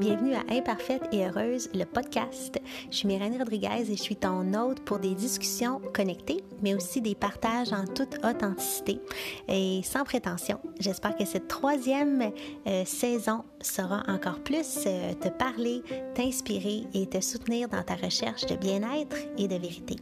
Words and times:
Bienvenue 0.00 0.34
à 0.34 0.42
Imparfaite 0.50 1.02
et 1.12 1.24
Heureuse, 1.24 1.70
le 1.74 1.84
podcast. 1.84 2.60
Je 2.90 2.96
suis 2.96 3.06
Myrène 3.06 3.38
Rodriguez 3.38 3.88
et 3.88 3.96
je 3.96 4.02
suis 4.02 4.16
ton 4.16 4.52
hôte 4.54 4.80
pour 4.80 4.98
des 4.98 5.14
discussions 5.14 5.80
connectées, 5.94 6.42
mais 6.60 6.74
aussi 6.74 7.00
des 7.00 7.14
partages 7.14 7.72
en 7.72 7.84
toute 7.84 8.16
authenticité 8.24 9.00
et 9.46 9.82
sans 9.84 10.02
prétention. 10.02 10.58
J'espère 10.80 11.16
que 11.16 11.24
cette 11.24 11.46
troisième 11.46 12.32
euh, 12.66 12.84
saison 12.84 13.44
saura 13.60 14.02
encore 14.08 14.40
plus 14.40 14.78
euh, 14.86 15.14
te 15.14 15.28
parler, 15.28 15.82
t'inspirer 16.14 16.82
et 16.94 17.06
te 17.06 17.20
soutenir 17.20 17.68
dans 17.68 17.84
ta 17.84 17.94
recherche 17.94 18.46
de 18.46 18.56
bien-être 18.56 19.18
et 19.36 19.46
de 19.46 19.54
vérité. 19.54 19.96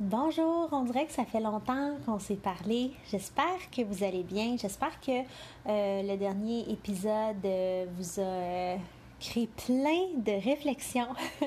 Bonjour, 0.00 0.68
on 0.72 0.82
dirait 0.82 1.06
que 1.06 1.12
ça 1.12 1.24
fait 1.24 1.38
longtemps 1.38 1.92
qu'on 2.04 2.18
s'est 2.18 2.34
parlé. 2.34 2.90
J'espère 3.12 3.70
que 3.70 3.82
vous 3.82 4.02
allez 4.02 4.24
bien. 4.24 4.56
J'espère 4.60 5.00
que 5.00 5.12
euh, 5.12 6.02
le 6.02 6.16
dernier 6.16 6.68
épisode 6.68 7.36
euh, 7.44 7.86
vous 7.96 8.18
a 8.18 8.24
euh, 8.24 8.76
créé 9.20 9.46
plein 9.46 10.08
de 10.16 10.32
réflexions. 10.32 11.06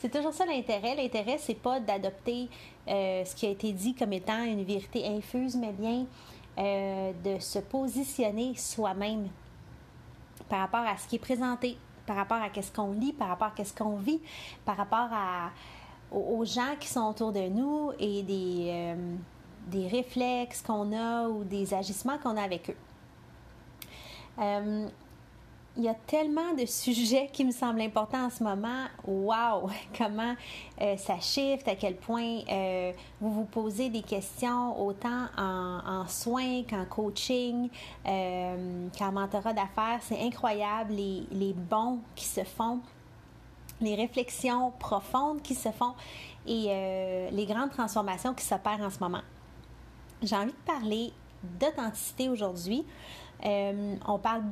c'est 0.00 0.10
toujours 0.10 0.34
ça 0.34 0.44
l'intérêt. 0.44 0.96
L'intérêt, 0.96 1.38
c'est 1.38 1.54
pas 1.54 1.80
d'adopter 1.80 2.50
ce 2.86 3.34
qui 3.34 3.46
a 3.46 3.50
été 3.50 3.72
dit 3.72 3.94
comme 3.94 4.12
étant 4.12 4.44
une 4.44 4.64
vérité 4.64 5.06
infuse, 5.06 5.56
mais 5.56 5.72
bien 5.72 6.04
de 6.58 7.38
se 7.40 7.58
positionner 7.60 8.54
soi-même 8.54 9.28
par 10.50 10.58
rapport 10.58 10.86
à 10.86 10.98
ce 10.98 11.08
qui 11.08 11.16
est 11.16 11.20
présenté, 11.20 11.78
par 12.06 12.16
rapport 12.16 12.36
à 12.36 12.50
ce 12.60 12.70
qu'on 12.70 12.92
lit, 12.92 13.14
par 13.14 13.28
rapport 13.28 13.52
à 13.58 13.64
ce 13.64 13.72
qu'on 13.72 13.96
vit, 13.96 14.20
par 14.66 14.76
rapport 14.76 15.08
à 15.10 15.52
aux, 16.10 16.44
gens 16.44 16.74
qui 16.78 16.88
sont 16.88 17.08
autour 17.08 17.32
de 17.32 17.48
nous 17.48 17.92
et 17.98 18.22
des, 18.22 18.68
euh, 18.68 19.14
des 19.68 19.88
réflexes 19.88 20.62
qu'on 20.62 20.92
a 20.96 21.28
ou 21.28 21.44
des 21.44 21.74
agissements 21.74 22.18
qu'on 22.18 22.36
a 22.36 22.42
avec 22.42 22.70
eux. 22.70 22.76
Euh, 24.40 24.88
il 25.76 25.84
y 25.84 25.88
a 25.88 25.94
tellement 25.94 26.54
de 26.54 26.66
sujets 26.66 27.30
qui 27.32 27.44
me 27.44 27.52
semblent 27.52 27.80
importants 27.80 28.26
en 28.26 28.30
ce 28.30 28.42
moment. 28.42 28.86
Wow! 29.06 29.70
Comment 29.96 30.34
euh, 30.80 30.96
ça 30.96 31.20
shift, 31.20 31.68
à 31.68 31.76
quel 31.76 31.94
point 31.94 32.40
vous 33.20 33.30
vous 33.30 33.44
posez 33.44 33.88
des 33.88 34.02
questions 34.02 34.80
autant 34.84 35.26
en, 35.36 35.80
en 35.86 36.08
soins 36.08 36.64
qu'en 36.68 36.84
coaching, 36.84 37.68
qu'en 38.04 39.12
mentorat 39.12 39.52
d'affaires. 39.52 40.00
C'est 40.00 40.20
incroyable 40.20 40.94
les, 40.94 41.22
les 41.30 41.52
bons 41.52 42.00
qui 42.16 42.24
se 42.24 42.42
font 42.42 42.80
les 43.80 43.94
réflexions 43.94 44.72
profondes 44.78 45.42
qui 45.42 45.54
se 45.54 45.70
font 45.70 45.94
et 46.46 46.66
euh, 46.68 47.30
les 47.30 47.46
grandes 47.46 47.70
transformations 47.70 48.34
qui 48.34 48.44
s'opèrent 48.44 48.80
en 48.80 48.90
ce 48.90 48.98
moment. 49.00 49.22
J'ai 50.22 50.36
envie 50.36 50.52
de 50.52 50.72
parler 50.72 51.12
d'authenticité 51.42 52.28
aujourd'hui. 52.28 52.84
Euh, 53.44 53.94
on 54.06 54.18
parle 54.18 54.42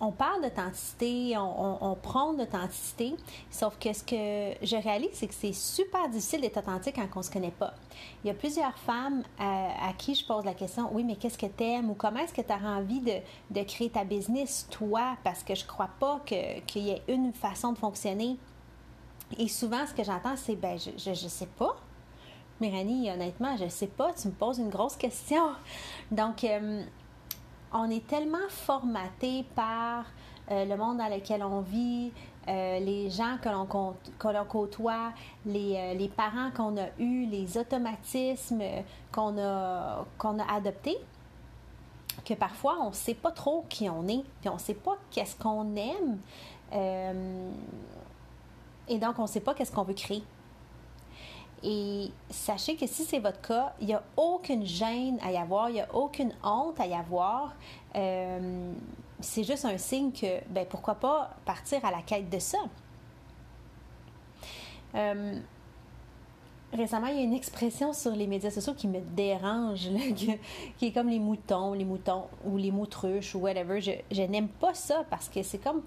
on 0.00 0.12
parle 0.12 0.42
d'authenticité, 0.42 1.36
on, 1.36 1.96
prend 2.00 2.32
d'authenticité, 2.32 3.14
sauf 3.50 3.76
que 3.78 3.92
ce 3.92 4.02
que 4.04 4.64
je 4.64 4.76
réalise, 4.76 5.10
c'est 5.12 5.26
que 5.26 5.34
c'est 5.34 5.52
super 5.52 6.08
difficile 6.08 6.40
d'être 6.40 6.58
authentique 6.58 6.94
quand 6.94 7.08
on 7.16 7.18
ne 7.18 7.24
se 7.24 7.30
connaît 7.30 7.50
pas. 7.50 7.74
Il 8.22 8.28
y 8.28 8.30
a 8.30 8.34
plusieurs 8.34 8.76
femmes 8.78 9.22
euh, 9.40 9.42
à, 9.42 9.92
qui 9.96 10.14
je 10.14 10.24
pose 10.24 10.44
la 10.44 10.54
question, 10.54 10.88
oui, 10.92 11.02
mais 11.02 11.16
qu'est-ce 11.16 11.38
que 11.38 11.46
tu 11.46 11.64
aimes 11.64 11.90
ou 11.90 11.94
comment 11.94 12.20
est-ce 12.20 12.34
que 12.34 12.42
tu 12.42 12.52
as 12.52 12.58
envie 12.58 13.00
de, 13.00 13.62
créer 13.64 13.90
ta 13.90 14.04
business, 14.04 14.68
toi, 14.70 15.16
parce 15.24 15.42
que 15.42 15.54
je 15.54 15.64
ne 15.64 15.68
crois 15.68 15.90
pas 15.98 16.20
qu'il 16.24 16.82
y 16.82 16.90
ait 16.90 17.02
une 17.08 17.32
façon 17.32 17.72
de 17.72 17.78
fonctionner. 17.78 18.36
Et 19.36 19.48
souvent, 19.48 19.84
ce 19.86 19.92
que 19.92 20.04
j'entends, 20.04 20.36
c'est, 20.36 20.56
ben, 20.56 20.78
je 20.78 21.10
ne 21.10 21.14
sais 21.14 21.46
pas. 21.46 21.76
Méranie, 22.60 23.10
honnêtement, 23.10 23.56
je 23.56 23.64
ne 23.64 23.68
sais 23.68 23.86
pas, 23.86 24.12
tu 24.12 24.28
me 24.28 24.32
poses 24.32 24.58
une 24.58 24.70
grosse 24.70 24.96
question. 24.96 25.50
Donc, 26.10 26.42
euh, 26.44 26.82
on 27.72 27.90
est 27.90 28.06
tellement 28.06 28.48
formaté 28.48 29.44
par 29.54 30.04
euh, 30.50 30.64
le 30.64 30.76
monde 30.76 30.98
dans 30.98 31.08
lequel 31.08 31.42
on 31.42 31.60
vit, 31.60 32.12
euh, 32.48 32.78
les 32.78 33.10
gens 33.10 33.36
que 33.42 33.48
l'on, 33.50 33.66
côtoie, 34.44 35.12
les, 35.44 35.76
euh, 35.76 35.94
les 35.94 36.08
parents 36.08 36.50
qu'on 36.50 36.76
a 36.78 36.86
eus, 36.98 37.26
les 37.26 37.58
automatismes 37.58 38.62
qu'on 39.12 39.38
a, 39.38 40.06
qu'on 40.16 40.38
a 40.38 40.52
adoptés, 40.52 40.96
que 42.24 42.34
parfois 42.34 42.78
on 42.80 42.88
ne 42.88 42.94
sait 42.94 43.14
pas 43.14 43.32
trop 43.32 43.66
qui 43.68 43.88
on 43.90 44.08
est, 44.08 44.24
puis 44.40 44.48
on 44.48 44.54
ne 44.54 44.58
sait 44.58 44.74
pas 44.74 44.96
qu'est-ce 45.10 45.36
qu'on 45.36 45.76
aime, 45.76 46.18
et 48.88 48.98
donc 48.98 49.18
on 49.18 49.22
ne 49.22 49.28
sait 49.28 49.40
pas 49.40 49.54
qu'est-ce 49.54 49.72
qu'on 49.72 49.84
veut 49.84 49.94
créer. 49.94 50.22
Et 51.62 52.10
sachez 52.30 52.76
que 52.76 52.86
si 52.86 53.04
c'est 53.04 53.18
votre 53.18 53.40
cas, 53.40 53.74
il 53.80 53.88
n'y 53.88 53.94
a 53.94 54.02
aucune 54.16 54.64
gêne 54.64 55.18
à 55.22 55.32
y 55.32 55.36
avoir, 55.36 55.70
il 55.70 55.74
n'y 55.74 55.80
a 55.80 55.94
aucune 55.94 56.32
honte 56.42 56.78
à 56.78 56.86
y 56.86 56.94
avoir. 56.94 57.54
Euh, 57.96 58.72
c'est 59.20 59.42
juste 59.42 59.64
un 59.64 59.78
signe 59.78 60.12
que, 60.12 60.40
ben, 60.50 60.66
pourquoi 60.68 60.94
pas 60.94 61.30
partir 61.44 61.84
à 61.84 61.90
la 61.90 62.02
quête 62.02 62.30
de 62.30 62.38
ça. 62.38 62.58
Euh, 64.94 65.40
récemment, 66.72 67.08
il 67.08 67.16
y 67.16 67.20
a 67.20 67.22
une 67.22 67.34
expression 67.34 67.92
sur 67.92 68.12
les 68.12 68.28
médias 68.28 68.50
sociaux 68.50 68.74
qui 68.74 68.86
me 68.86 69.00
dérange, 69.00 69.88
qui 70.78 70.86
est 70.86 70.92
comme 70.92 71.08
les 71.08 71.18
moutons, 71.18 71.72
les 71.72 71.84
moutons 71.84 72.26
ou 72.44 72.56
les 72.56 72.70
moutruches 72.70 73.34
ou 73.34 73.40
whatever. 73.40 73.80
Je, 73.80 73.92
je 74.10 74.22
n'aime 74.22 74.48
pas 74.48 74.74
ça 74.74 75.04
parce 75.10 75.28
que 75.28 75.42
c'est 75.42 75.58
comme, 75.58 75.82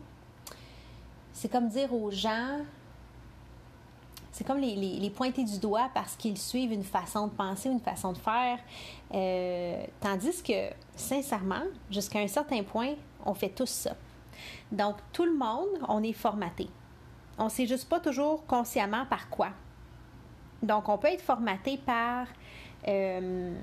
c'est 1.32 1.50
comme 1.50 1.70
dire 1.70 1.94
aux 1.94 2.12
gens, 2.12 2.60
c'est 4.32 4.46
comme 4.46 4.60
les, 4.60 4.76
les, 4.76 5.10
pointer 5.10 5.44
du 5.44 5.60
doigt 5.60 5.90
parce 5.94 6.16
qu'ils 6.16 6.38
suivent 6.38 6.72
une 6.72 6.86
façon 6.86 7.28
de 7.28 7.34
penser, 7.34 7.70
une 7.70 7.82
façon 7.82 8.14
de 8.14 8.18
faire. 8.18 8.60
Euh, 9.14 9.84
tandis 10.00 10.42
que, 10.42 10.70
sincèrement, 10.96 11.64
jusqu'à 11.90 12.20
un 12.20 12.28
certain 12.28 12.64
point, 12.64 12.94
on 13.26 13.34
fait 13.34 13.50
tous 13.50 13.70
ça. 13.70 13.92
Donc, 14.72 14.96
tout 15.12 15.26
le 15.26 15.34
monde, 15.34 15.68
on 15.90 16.02
est 16.02 16.14
formaté. 16.14 16.70
On 17.38 17.46
ne 17.46 17.50
sait 17.50 17.68
juste 17.68 17.90
pas 17.90 18.00
toujours 18.00 18.46
consciemment 18.46 19.06
par 19.06 19.30
quoi. 19.30 19.50
Donc, 20.64 20.88
on 20.88 20.98
peut 20.98 21.10
être 21.10 21.22
formaté 21.22 21.78
par, 21.78 22.28
euh, 22.88 23.54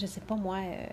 je 0.00 0.06
sais 0.06 0.20
pas 0.20 0.36
moi, 0.36 0.58
euh, 0.58 0.86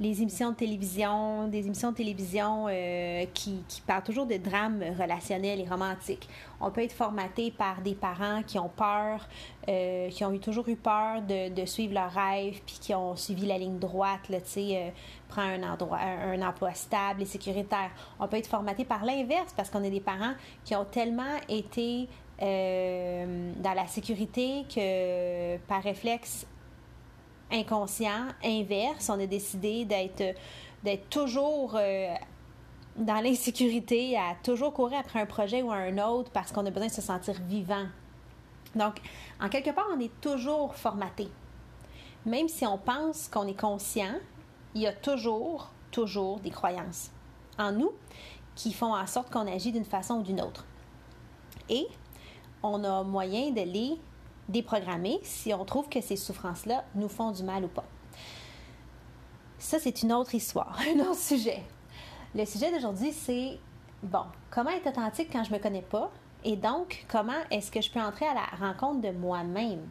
les 0.00 0.22
émissions 0.22 0.50
de 0.50 0.56
télévision, 0.56 1.46
des 1.46 1.66
émissions 1.66 1.92
de 1.92 1.96
télévision 1.96 2.66
euh, 2.68 3.26
qui, 3.32 3.62
parlent 3.86 4.02
toujours 4.02 4.26
de 4.26 4.36
drames 4.36 4.82
relationnels 4.98 5.60
et 5.60 5.68
romantiques. 5.68 6.28
On 6.60 6.70
peut 6.70 6.82
être 6.82 6.92
formaté 6.92 7.52
par 7.52 7.80
des 7.80 7.94
parents 7.94 8.42
qui 8.42 8.58
ont 8.58 8.68
peur, 8.68 9.28
euh, 9.68 10.08
qui 10.08 10.24
ont 10.24 10.36
toujours 10.38 10.68
eu 10.68 10.74
peur 10.74 11.22
de, 11.22 11.64
suivre 11.64 11.94
leurs 11.94 12.10
rêves, 12.10 12.60
puis 12.66 12.78
qui 12.80 12.94
ont 12.94 13.14
suivi 13.14 13.46
la 13.46 13.56
ligne 13.56 13.78
droite, 13.78 14.28
là, 14.30 14.40
tu 14.40 14.50
sais, 14.50 14.76
euh, 14.76 14.90
un, 15.36 15.62
endroit, 15.62 15.98
un, 15.98 16.42
emploi 16.42 16.74
stable 16.74 17.22
et 17.22 17.26
sécuritaire. 17.26 17.90
On 18.18 18.26
peut 18.26 18.36
être 18.36 18.48
formaté 18.48 18.84
par 18.84 19.04
l'inverse 19.04 19.52
parce 19.56 19.70
qu'on 19.70 19.82
est 19.84 19.90
des 19.90 20.00
parents 20.00 20.34
qui 20.64 20.74
ont 20.74 20.84
tellement 20.84 21.38
été 21.48 22.08
dans 22.40 23.74
la 23.74 23.86
sécurité 23.86 24.64
que 24.68 25.56
par 25.68 25.82
réflexe 25.82 26.46
inconscient, 27.54 28.28
inverse. 28.44 29.08
On 29.08 29.20
a 29.20 29.26
décidé 29.26 29.84
d'être, 29.84 30.36
d'être 30.82 31.08
toujours 31.08 31.76
euh, 31.76 32.14
dans 32.96 33.22
l'insécurité, 33.22 34.16
à 34.16 34.34
toujours 34.42 34.72
courir 34.72 34.98
après 34.98 35.20
un 35.20 35.26
projet 35.26 35.62
ou 35.62 35.70
un 35.70 35.98
autre 35.98 36.30
parce 36.30 36.52
qu'on 36.52 36.66
a 36.66 36.70
besoin 36.70 36.88
de 36.88 36.92
se 36.92 37.02
sentir 37.02 37.34
vivant. 37.48 37.86
Donc, 38.74 38.96
en 39.40 39.48
quelque 39.48 39.70
part, 39.70 39.86
on 39.94 40.00
est 40.00 40.20
toujours 40.20 40.74
formaté. 40.74 41.28
Même 42.26 42.48
si 42.48 42.66
on 42.66 42.78
pense 42.78 43.28
qu'on 43.28 43.46
est 43.46 43.58
conscient, 43.58 44.14
il 44.74 44.82
y 44.82 44.86
a 44.86 44.92
toujours, 44.92 45.70
toujours 45.90 46.40
des 46.40 46.50
croyances 46.50 47.10
en 47.58 47.72
nous 47.72 47.92
qui 48.54 48.72
font 48.72 48.94
en 48.94 49.06
sorte 49.06 49.30
qu'on 49.30 49.46
agit 49.46 49.72
d'une 49.72 49.84
façon 49.84 50.16
ou 50.16 50.22
d'une 50.22 50.40
autre. 50.40 50.64
Et 51.68 51.86
on 52.62 52.82
a 52.84 53.02
moyen 53.02 53.50
de 53.50 53.60
les 53.60 53.98
déprogrammer 54.48 55.20
si 55.22 55.52
on 55.54 55.64
trouve 55.64 55.88
que 55.88 56.00
ces 56.00 56.16
souffrances-là 56.16 56.84
nous 56.94 57.08
font 57.08 57.30
du 57.30 57.42
mal 57.42 57.64
ou 57.64 57.68
pas. 57.68 57.84
Ça, 59.58 59.78
c'est 59.78 60.02
une 60.02 60.12
autre 60.12 60.34
histoire, 60.34 60.78
un 60.94 61.00
autre 61.00 61.20
sujet. 61.20 61.62
Le 62.34 62.44
sujet 62.44 62.70
d'aujourd'hui, 62.72 63.12
c'est, 63.12 63.58
bon, 64.02 64.24
comment 64.50 64.70
être 64.70 64.88
authentique 64.88 65.28
quand 65.32 65.44
je 65.44 65.50
ne 65.50 65.56
me 65.56 65.62
connais 65.62 65.82
pas? 65.82 66.10
Et 66.44 66.56
donc, 66.56 67.06
comment 67.08 67.32
est-ce 67.50 67.70
que 67.70 67.80
je 67.80 67.90
peux 67.90 68.00
entrer 68.00 68.26
à 68.26 68.34
la 68.34 68.66
rencontre 68.66 69.00
de 69.00 69.10
moi-même? 69.10 69.86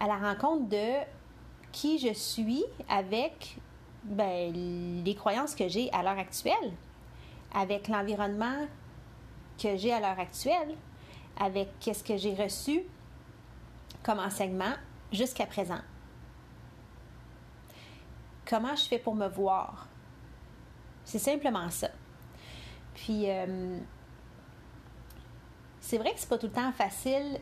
À 0.00 0.08
la 0.08 0.16
rencontre 0.16 0.68
de 0.68 1.04
qui 1.70 1.98
je 1.98 2.12
suis 2.12 2.64
avec 2.88 3.58
ben, 4.02 4.52
les 5.04 5.14
croyances 5.14 5.54
que 5.54 5.68
j'ai 5.68 5.90
à 5.92 6.02
l'heure 6.02 6.18
actuelle, 6.18 6.72
avec 7.54 7.88
l'environnement 7.88 8.66
que 9.62 9.76
j'ai 9.76 9.92
à 9.92 10.00
l'heure 10.00 10.18
actuelle, 10.18 10.74
avec 11.38 11.68
ce 11.80 12.02
que 12.02 12.16
j'ai 12.16 12.34
reçu 12.34 12.82
comme 14.02 14.18
enseignement 14.18 14.74
jusqu'à 15.12 15.46
présent. 15.46 15.80
Comment 18.46 18.76
je 18.76 18.84
fais 18.84 18.98
pour 18.98 19.14
me 19.14 19.26
voir? 19.26 19.88
C'est 21.04 21.18
simplement 21.18 21.70
ça. 21.70 21.88
Puis, 22.94 23.30
euh, 23.30 23.78
c'est 25.80 25.98
vrai 25.98 26.12
que 26.12 26.20
c'est 26.20 26.28
pas 26.28 26.38
tout 26.38 26.46
le 26.46 26.52
temps 26.52 26.72
facile 26.72 27.40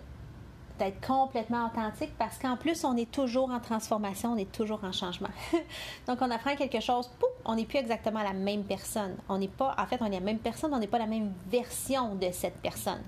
d'être 0.79 1.07
complètement 1.07 1.67
authentique 1.67 2.13
parce 2.19 2.39
qu'en 2.39 2.57
plus, 2.57 2.85
on 2.85 2.97
est 2.97 3.11
toujours 3.11 3.51
en 3.51 3.61
transformation, 3.61 4.33
on 4.33 4.37
est 4.37 4.51
toujours 4.51 4.83
en 4.85 4.93
changement. 4.93 5.29
Donc, 6.07 6.19
on 6.21 6.31
apprend 6.31 6.57
quelque 6.57 6.81
chose, 6.81 7.09
pouf, 7.19 7.31
on 7.45 7.57
n'est 7.57 7.67
plus 7.67 7.79
exactement 7.79 8.23
la 8.23 8.33
même 8.33 8.65
personne. 8.65 9.17
On 9.29 9.39
n'est 9.39 9.49
pas, 9.49 9.75
en 9.79 9.87
fait, 9.87 10.01
on 10.01 10.07
est 10.07 10.11
la 10.11 10.21
même 10.21 10.39
personne, 10.39 10.73
on 10.73 10.79
n'est 10.79 10.87
pas 10.87 10.99
la 10.99 11.07
même 11.07 11.33
version 11.51 12.15
de 12.15 12.31
cette 12.33 12.61
personne. 12.63 13.03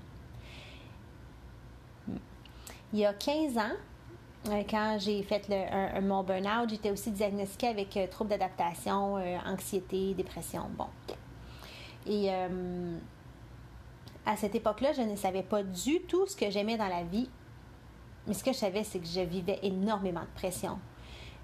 Il 2.95 2.99
y 2.99 3.05
a 3.05 3.13
15 3.13 3.57
ans, 3.57 3.73
euh, 4.47 4.63
quand 4.69 4.95
j'ai 5.01 5.21
fait 5.21 5.49
le, 5.49 5.99
mon 5.99 6.23
burn-out, 6.23 6.69
j'étais 6.69 6.91
aussi 6.91 7.11
diagnostiquée 7.11 7.67
avec 7.67 7.97
euh, 7.97 8.07
troubles 8.07 8.29
d'adaptation, 8.29 9.17
euh, 9.17 9.35
anxiété, 9.45 10.13
dépression. 10.13 10.69
Bon. 10.77 10.87
Et 12.07 12.29
à 14.25 14.37
cette 14.37 14.55
époque-là, 14.55 14.93
je 14.93 15.01
ne 15.01 15.17
savais 15.17 15.43
pas 15.43 15.61
du 15.61 16.03
tout 16.03 16.25
ce 16.25 16.37
que 16.37 16.49
j'aimais 16.49 16.77
dans 16.77 16.87
la 16.87 17.03
vie 17.03 17.29
mais 18.27 18.33
ce 18.33 18.43
que 18.45 18.53
je 18.53 18.57
savais, 18.57 18.83
c'est 18.85 18.99
que 18.99 19.05
je 19.05 19.19
vivais 19.19 19.59
énormément 19.61 20.21
de 20.21 20.39
pression. 20.39 20.79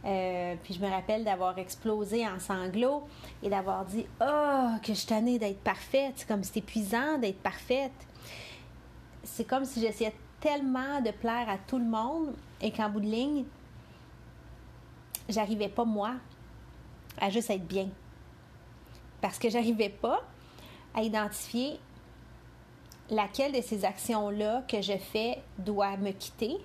Puis 0.03 0.73
je 0.73 0.79
me 0.79 0.89
rappelle 0.89 1.23
d'avoir 1.25 1.57
explosé 1.59 2.25
en 2.25 2.39
sanglots 2.39 3.03
et 3.43 3.49
d'avoir 3.49 3.85
dit 3.85 4.05
Oh, 4.21 4.69
que 4.81 4.93
je 4.93 5.05
tenais 5.05 5.37
d'être 5.37 5.59
parfaite. 5.59 6.13
C'est 6.15 6.27
comme 6.27 6.43
c'est 6.43 6.57
épuisant 6.57 7.17
d'être 7.19 7.39
parfaite. 7.39 7.91
C'est 9.23 9.45
comme 9.45 9.65
si 9.65 9.81
j'essayais 9.81 10.13
tellement 10.41 10.99
de 11.01 11.11
plaire 11.11 11.47
à 11.49 11.57
tout 11.57 11.77
le 11.77 11.85
monde 11.85 12.33
et 12.59 12.71
qu'en 12.71 12.89
bout 12.89 12.99
de 12.99 13.05
ligne, 13.05 13.45
j'arrivais 15.29 15.69
pas, 15.69 15.85
moi, 15.85 16.15
à 17.19 17.29
juste 17.29 17.49
être 17.49 17.65
bien. 17.65 17.87
Parce 19.21 19.37
que 19.39 19.49
j'arrivais 19.49 19.89
pas 19.89 20.21
à 20.93 21.03
identifier 21.03 21.79
laquelle 23.09 23.53
de 23.53 23.61
ces 23.61 23.85
actions-là 23.85 24.63
que 24.67 24.81
je 24.81 24.97
fais 24.97 25.41
doit 25.57 25.97
me 25.97 26.11
quitter 26.11 26.57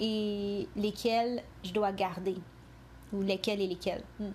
et 0.00 0.68
lesquels 0.76 1.42
je 1.62 1.72
dois 1.72 1.92
garder, 1.92 2.36
ou 3.12 3.22
lesquels 3.22 3.60
et 3.60 3.66
lesquels. 3.66 4.02
Hmm. 4.18 4.30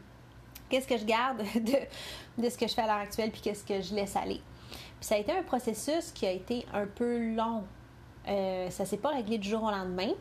Qu'est-ce 0.69 0.88
que 0.88 0.98
je 0.98 1.06
garde 1.06 1.38
de, 1.56 2.42
de, 2.44 2.50
ce 2.50 2.57
que 2.57 2.68
je 2.68 2.74
fais 2.74 2.81
à 2.81 2.88
l'heure 2.88 2.96
actuelle, 2.98 3.31
puis 3.31 3.42
qu'est-ce 3.42 3.63
que 3.63 3.81
je 3.81 3.94
laisse 3.94 4.16
aller? 4.16 4.42
Puis 4.69 5.07
ça 5.07 5.16
a 5.16 5.18
été 5.18 5.31
un 5.31 5.44
processus 5.44 6.12
qui 6.12 6.25
a 6.25 6.31
été 6.31 6.66
un 6.74 6.86
peu 6.86 7.34
long. 7.34 7.63
Euh, 8.29 8.69
ça 8.69 8.85
s'est 8.85 8.97
pas 8.97 9.09
réglé 9.09 9.37
du 9.37 9.49
jour 9.49 9.63
au 9.63 9.71
lendemain. 9.71 10.11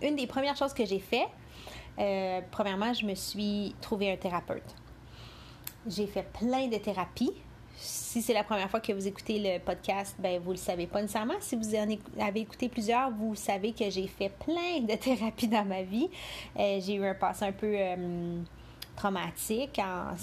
Une 0.00 0.16
des 0.16 0.26
premières 0.26 0.56
choses 0.56 0.72
que 0.72 0.84
j'ai 0.84 1.00
fait, 1.00 1.26
euh, 1.98 2.40
premièrement, 2.50 2.92
je 2.92 3.04
me 3.04 3.14
suis 3.14 3.74
trouvé 3.80 4.12
un 4.12 4.16
thérapeute. 4.16 4.74
J'ai 5.86 6.06
fait 6.06 6.26
plein 6.32 6.68
de 6.68 6.76
thérapies 6.76 7.32
si 7.82 8.22
c'est 8.22 8.34
la 8.34 8.44
première 8.44 8.70
fois 8.70 8.80
que 8.80 8.92
vous 8.92 9.08
écoutez 9.08 9.38
le 9.38 9.58
podcast, 9.58 10.14
ben 10.18 10.40
vous 10.40 10.52
le 10.52 10.56
savez 10.56 10.86
pas 10.86 11.00
nécessairement. 11.00 11.34
Si 11.40 11.56
vous 11.56 11.74
en 11.74 11.88
avez 12.20 12.40
écouté 12.40 12.68
plusieurs, 12.68 13.10
vous 13.10 13.34
savez 13.34 13.72
que 13.72 13.88
j'ai 13.90 14.06
fait 14.06 14.28
plein 14.28 14.80
de 14.80 14.94
thérapies 15.00 15.48
dans 15.48 15.64
ma 15.64 15.82
vie. 15.82 16.08
Euh, 16.58 16.78
j'ai 16.80 16.94
eu 16.94 17.04
un 17.04 17.14
passé 17.14 17.44
un 17.44 17.52
peu 17.52 17.74
euh, 17.74 18.40
traumatique 18.94 19.80
en, 19.80 20.14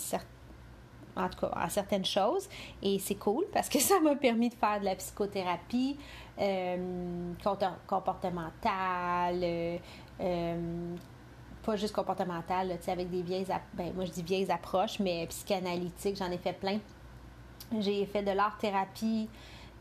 tout 1.27 1.37
cas 1.37 1.51
en 1.53 1.69
certaines 1.69 2.05
choses. 2.05 2.47
Et 2.81 2.97
c'est 2.99 3.15
cool 3.15 3.45
parce 3.51 3.67
que 3.67 3.79
ça 3.81 3.99
m'a 3.99 4.15
permis 4.15 4.49
de 4.49 4.55
faire 4.55 4.79
de 4.79 4.85
la 4.85 4.95
psychothérapie 4.95 5.97
euh, 6.39 7.33
comportementale, 7.87 9.79
pas 11.65 11.75
juste 11.75 11.93
comportementale, 11.93 12.77
avec 12.87 13.09
des 13.09 13.21
vieilles, 13.21 13.45
ben, 13.73 13.93
moi 13.93 14.05
je 14.05 14.11
dis 14.11 14.23
vieilles 14.23 14.51
approches, 14.51 14.99
mais 14.99 15.27
psychanalytiques, 15.27 16.17
j'en 16.17 16.31
ai 16.31 16.37
fait 16.37 16.53
plein. 16.53 16.79
J'ai 17.79 18.05
fait 18.05 18.23
de 18.23 18.31
l'art-thérapie, 18.31 19.29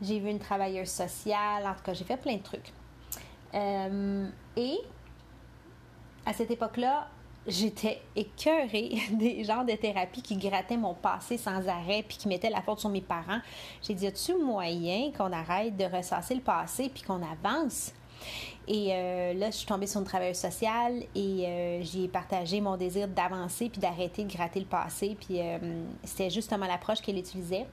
j'ai 0.01 0.19
vu 0.19 0.29
une 0.29 0.39
travailleuse 0.39 0.89
sociale, 0.89 1.65
en 1.65 1.73
tout 1.73 1.83
cas, 1.83 1.93
j'ai 1.93 2.05
fait 2.05 2.17
plein 2.17 2.35
de 2.35 2.43
trucs. 2.43 2.71
Euh, 3.53 4.27
et 4.55 4.77
à 6.25 6.33
cette 6.33 6.51
époque-là, 6.51 7.07
j'étais 7.49 8.01
écœurée 8.15 8.97
des 9.11 9.43
genres 9.43 9.65
de 9.65 9.73
thérapie 9.73 10.21
qui 10.21 10.37
grattaient 10.37 10.77
mon 10.77 10.93
passé 10.93 11.37
sans 11.37 11.67
arrêt 11.67 12.03
puis 12.07 12.17
qui 12.17 12.27
mettaient 12.27 12.49
la 12.49 12.61
faute 12.61 12.79
sur 12.79 12.89
mes 12.89 13.01
parents. 13.01 13.39
J'ai 13.81 13.93
dit, 13.93 14.07
as-tu 14.07 14.35
moyen 14.35 15.11
qu'on 15.11 15.31
arrête 15.31 15.75
de 15.75 15.85
ressasser 15.85 16.35
le 16.35 16.41
passé 16.41 16.89
puis 16.93 17.03
qu'on 17.03 17.21
avance? 17.21 17.93
Et 18.67 18.89
euh, 18.91 19.33
là, 19.33 19.49
je 19.49 19.57
suis 19.57 19.65
tombée 19.65 19.87
sur 19.87 19.99
une 19.99 20.05
travailleuse 20.05 20.37
sociale 20.37 21.03
et 21.15 21.47
euh, 21.47 21.83
j'ai 21.83 22.07
partagé 22.07 22.61
mon 22.61 22.77
désir 22.77 23.07
d'avancer 23.07 23.69
puis 23.69 23.79
d'arrêter 23.79 24.23
de 24.23 24.31
gratter 24.31 24.59
le 24.59 24.65
passé. 24.65 25.17
Puis 25.19 25.39
c'était 26.03 26.29
justement 26.29 26.67
l'approche 26.67 27.01
qu'elle 27.01 27.17
utilisait. 27.17 27.65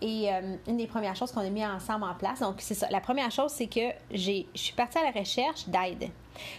Et 0.00 0.30
euh, 0.30 0.56
une 0.66 0.76
des 0.76 0.86
premières 0.86 1.16
choses 1.16 1.32
qu'on 1.32 1.40
a 1.40 1.48
mis 1.48 1.64
ensemble 1.64 2.04
en 2.04 2.14
place, 2.14 2.40
donc 2.40 2.56
c'est 2.58 2.74
ça. 2.74 2.86
La 2.90 3.00
première 3.00 3.30
chose, 3.30 3.50
c'est 3.52 3.66
que 3.66 3.92
je 4.10 4.44
suis 4.54 4.74
partie 4.76 4.98
à 4.98 5.04
la 5.04 5.10
recherche 5.10 5.66
d'aide. 5.68 6.10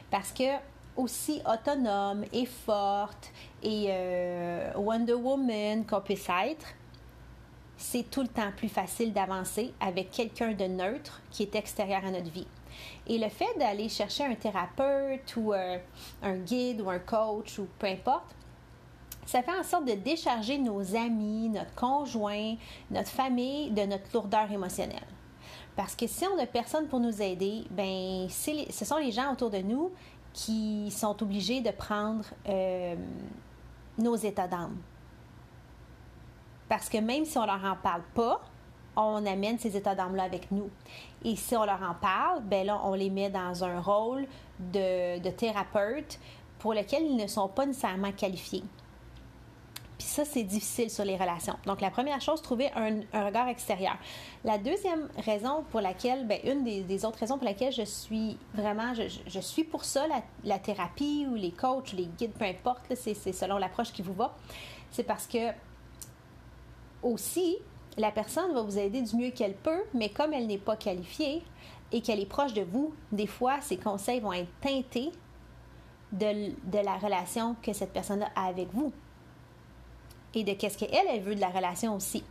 Parce 0.09 0.31
que 0.31 0.43
aussi 0.97 1.41
autonome 1.45 2.25
et 2.33 2.45
forte 2.45 3.31
et 3.63 3.87
euh, 3.89 4.71
Wonder 4.75 5.13
Woman 5.13 5.85
qu'on 5.85 6.01
puisse 6.01 6.27
être, 6.29 6.65
c'est 7.77 8.09
tout 8.09 8.21
le 8.23 8.27
temps 8.27 8.51
plus 8.55 8.69
facile 8.69 9.13
d'avancer 9.13 9.73
avec 9.79 10.11
quelqu'un 10.11 10.53
de 10.53 10.65
neutre 10.65 11.21
qui 11.29 11.43
est 11.43 11.55
extérieur 11.55 12.03
à 12.05 12.11
notre 12.11 12.31
vie. 12.31 12.47
Et 13.07 13.17
le 13.17 13.29
fait 13.29 13.57
d'aller 13.57 13.89
chercher 13.89 14.25
un 14.25 14.35
thérapeute 14.35 15.35
ou 15.35 15.53
euh, 15.53 15.77
un 16.21 16.35
guide 16.37 16.81
ou 16.81 16.89
un 16.89 16.99
coach 16.99 17.59
ou 17.59 17.67
peu 17.79 17.87
importe, 17.87 18.35
ça 19.25 19.43
fait 19.43 19.57
en 19.57 19.63
sorte 19.63 19.85
de 19.85 19.93
décharger 19.93 20.57
nos 20.57 20.95
amis, 20.95 21.49
notre 21.49 21.73
conjoint, 21.75 22.55
notre 22.89 23.09
famille 23.09 23.71
de 23.71 23.81
notre 23.83 24.05
lourdeur 24.13 24.51
émotionnelle. 24.51 25.07
Parce 25.75 25.95
que 25.95 26.07
si 26.07 26.25
on 26.25 26.35
n'a 26.37 26.47
personne 26.47 26.87
pour 26.87 26.99
nous 26.99 27.21
aider, 27.21 27.63
ben 27.69 28.27
ce 28.29 28.85
sont 28.85 28.97
les 28.97 29.11
gens 29.11 29.33
autour 29.33 29.51
de 29.51 29.59
nous 29.59 29.91
qui 30.37 30.91
sont 30.91 31.23
obligés 31.23 31.61
de 31.61 31.71
prendre 31.71 32.23
euh, 32.47 32.95
nos 33.97 34.15
états 34.15 34.47
d'âme. 34.47 34.77
Parce 36.69 36.89
que 36.89 36.99
même 36.99 37.25
si 37.25 37.39
on 37.39 37.45
leur 37.47 37.63
en 37.65 37.75
parle 37.75 38.03
pas, 38.13 38.41
on 38.95 39.25
amène 39.25 39.57
ces 39.57 39.75
états 39.75 39.95
d'âme-là 39.95 40.23
avec 40.23 40.51
nous. 40.51 40.69
Et 41.25 41.35
si 41.35 41.55
on 41.55 41.65
leur 41.65 41.81
en 41.81 41.95
parle, 41.95 42.43
ben 42.43 42.67
là, 42.67 42.79
on 42.83 42.93
les 42.93 43.09
met 43.09 43.31
dans 43.31 43.63
un 43.63 43.79
rôle 43.79 44.27
de, 44.59 45.19
de 45.19 45.29
thérapeute 45.31 46.19
pour 46.59 46.75
lequel 46.75 47.03
ils 47.03 47.17
ne 47.17 47.25
sont 47.25 47.47
pas 47.47 47.65
nécessairement 47.65 48.11
qualifiés. 48.11 48.63
Puis 49.97 50.07
ça, 50.07 50.25
c'est 50.25 50.43
difficile 50.43 50.91
sur 50.91 51.03
les 51.03 51.17
relations. 51.17 51.55
Donc, 51.65 51.81
la 51.81 51.89
première 51.89 52.21
chose, 52.21 52.41
trouver 52.41 52.69
un, 52.75 53.01
regard 53.25 53.47
extérieur. 53.47 53.97
La 54.43 54.59
deuxième 54.59 55.09
raison 55.17 55.63
pour 55.71 55.81
laquelle, 55.81 56.27
bien, 56.27 56.37
une 56.43 56.63
des, 56.63 57.05
autres 57.05 57.17
raisons 57.17 57.37
pour 57.37 57.45
laquelle 57.45 57.73
je 57.73 57.81
suis 57.81 58.37
vraiment, 58.53 58.93
je, 58.93 59.39
suis 59.39 59.63
pour 59.63 59.83
ça, 59.83 60.05
la, 60.43 60.59
thérapie 60.59 61.25
ou 61.27 61.33
les 61.33 61.51
coachs, 61.51 61.93
les 61.93 62.05
guides, 62.05 62.33
peu 62.33 62.45
importe, 62.45 62.93
c'est 62.93 63.33
selon 63.33 63.57
l'approche 63.57 63.91
qui 63.91 64.03
vous 64.03 64.13
va, 64.13 64.35
c'est 64.91 65.03
parce 65.03 65.25
que 65.25 65.51
aussi, 67.01 67.57
la 67.97 68.11
personne 68.11 68.53
va 68.53 68.61
vous 68.61 68.77
aider 68.77 69.01
du 69.01 69.15
mieux 69.15 69.31
qu'elle 69.31 69.55
peut, 69.55 69.83
mais 69.95 70.09
comme 70.09 70.33
elle 70.33 70.45
n'est 70.45 70.59
pas 70.59 70.75
qualifiée 70.75 71.41
et 71.91 72.01
qu'elle 72.01 72.19
est 72.19 72.27
proche 72.27 72.53
de 72.53 72.61
vous, 72.61 72.93
des 73.11 73.27
fois, 73.27 73.61
ses 73.61 73.77
conseils 73.77 74.19
vont 74.19 74.33
être 74.33 74.51
teintés 74.61 75.11
de, 76.11 76.51
de 76.69 76.83
la 76.83 76.97
relation 76.97 77.55
que 77.63 77.73
cette 77.73 77.93
personne-là 77.93 78.29
a 78.35 78.45
avec 78.45 78.71
vous 78.73 78.93
et 80.33 80.43
de 80.43 80.53
qu'est-ce 80.53 80.77
qu'elle, 80.77 81.07
elle 81.09 81.21
veut 81.21 81.35
de 81.35 81.41
la 81.41 81.49
relation 81.49 81.95
aussi 81.95 82.23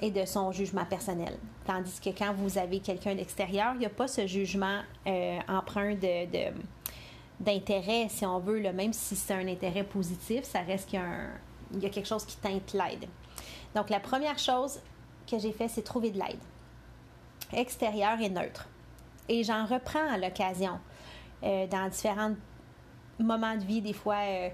et 0.00 0.10
de 0.10 0.24
son 0.24 0.52
jugement 0.52 0.84
personnel. 0.84 1.38
Tandis 1.66 2.00
que 2.00 2.10
quand 2.10 2.34
vous 2.34 2.58
avez 2.58 2.80
quelqu'un 2.80 3.14
d'extérieur, 3.14 3.72
il 3.74 3.80
n'y 3.80 3.86
a 3.86 3.90
pas 3.90 4.08
ce 4.08 4.26
jugement 4.26 4.80
euh, 5.06 5.38
empreint 5.48 5.94
de, 5.94 6.52
d'intérêt, 7.40 8.08
si 8.08 8.26
on 8.26 8.38
veut, 8.38 8.60
même 8.72 8.92
si 8.92 9.16
c'est 9.16 9.34
un 9.34 9.48
intérêt 9.48 9.84
positif, 9.84 10.44
ça 10.44 10.60
reste 10.60 10.90
qu'il 10.90 11.00
y 11.00 11.02
a, 11.02 11.86
a 11.86 11.90
quelque 11.90 12.06
chose 12.06 12.24
qui 12.24 12.36
teinte 12.36 12.74
l'aide. 12.74 13.08
Donc, 13.74 13.88
la 13.90 14.00
première 14.00 14.38
chose 14.38 14.80
que 15.30 15.38
j'ai 15.38 15.52
fait, 15.52 15.68
c'est 15.68 15.82
trouver 15.82 16.10
de 16.10 16.18
l'aide, 16.18 16.40
extérieure 17.52 18.20
et 18.20 18.28
neutre. 18.28 18.68
Et 19.28 19.42
j'en 19.42 19.64
reprends 19.64 20.12
à 20.12 20.18
l'occasion 20.18 20.78
euh, 21.42 21.66
dans 21.66 21.88
différents 21.88 22.34
moments 23.18 23.56
de 23.56 23.64
vie, 23.64 23.80
des 23.80 23.94
fois. 23.94 24.18
Euh, 24.20 24.50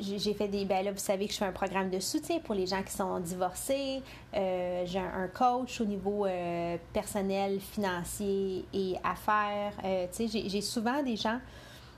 j'ai 0.00 0.34
fait 0.34 0.48
des. 0.48 0.64
Ben 0.64 0.84
là, 0.84 0.92
vous 0.92 0.98
savez 0.98 1.26
que 1.26 1.32
je 1.32 1.38
fais 1.38 1.44
un 1.44 1.52
programme 1.52 1.90
de 1.90 2.00
soutien 2.00 2.38
pour 2.40 2.54
les 2.54 2.66
gens 2.66 2.82
qui 2.82 2.92
sont 2.92 3.18
divorcés. 3.20 4.02
Euh, 4.34 4.82
j'ai 4.86 4.98
un, 4.98 5.28
coach 5.28 5.80
au 5.80 5.84
niveau 5.84 6.26
euh, 6.26 6.76
personnel, 6.92 7.60
financier 7.60 8.64
et 8.72 8.96
affaires. 9.04 9.72
Euh, 9.84 10.06
tu 10.12 10.28
sais, 10.28 10.48
j'ai 10.48 10.60
souvent 10.60 11.02
des 11.02 11.16
gens 11.16 11.40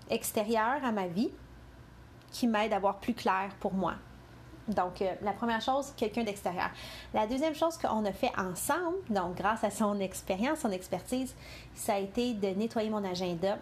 extérieurs 0.08 0.84
à 0.84 0.92
ma 0.92 1.06
vie 1.06 1.30
qui 2.32 2.46
m'aident 2.46 2.72
à 2.72 2.78
voir 2.78 2.98
plus 2.98 3.14
clair 3.14 3.50
pour 3.60 3.72
moi. 3.72 3.94
Donc, 4.68 5.02
la 5.22 5.32
première 5.32 5.60
chose, 5.60 5.92
quelqu'un 5.96 6.22
d'extérieur. 6.22 6.70
La 7.12 7.26
deuxième 7.26 7.56
chose 7.56 7.76
qu'on 7.76 8.04
a 8.04 8.12
fait 8.12 8.30
ensemble, 8.38 8.98
donc 9.08 9.36
grâce 9.36 9.64
à 9.64 9.70
son 9.70 9.98
expérience, 9.98 10.60
son 10.60 10.70
expertise, 10.70 11.34
ça 11.74 11.94
a 11.94 11.98
été 11.98 12.34
de 12.34 12.48
nettoyer 12.48 12.88
mon 12.88 13.02
agenda 13.02 13.58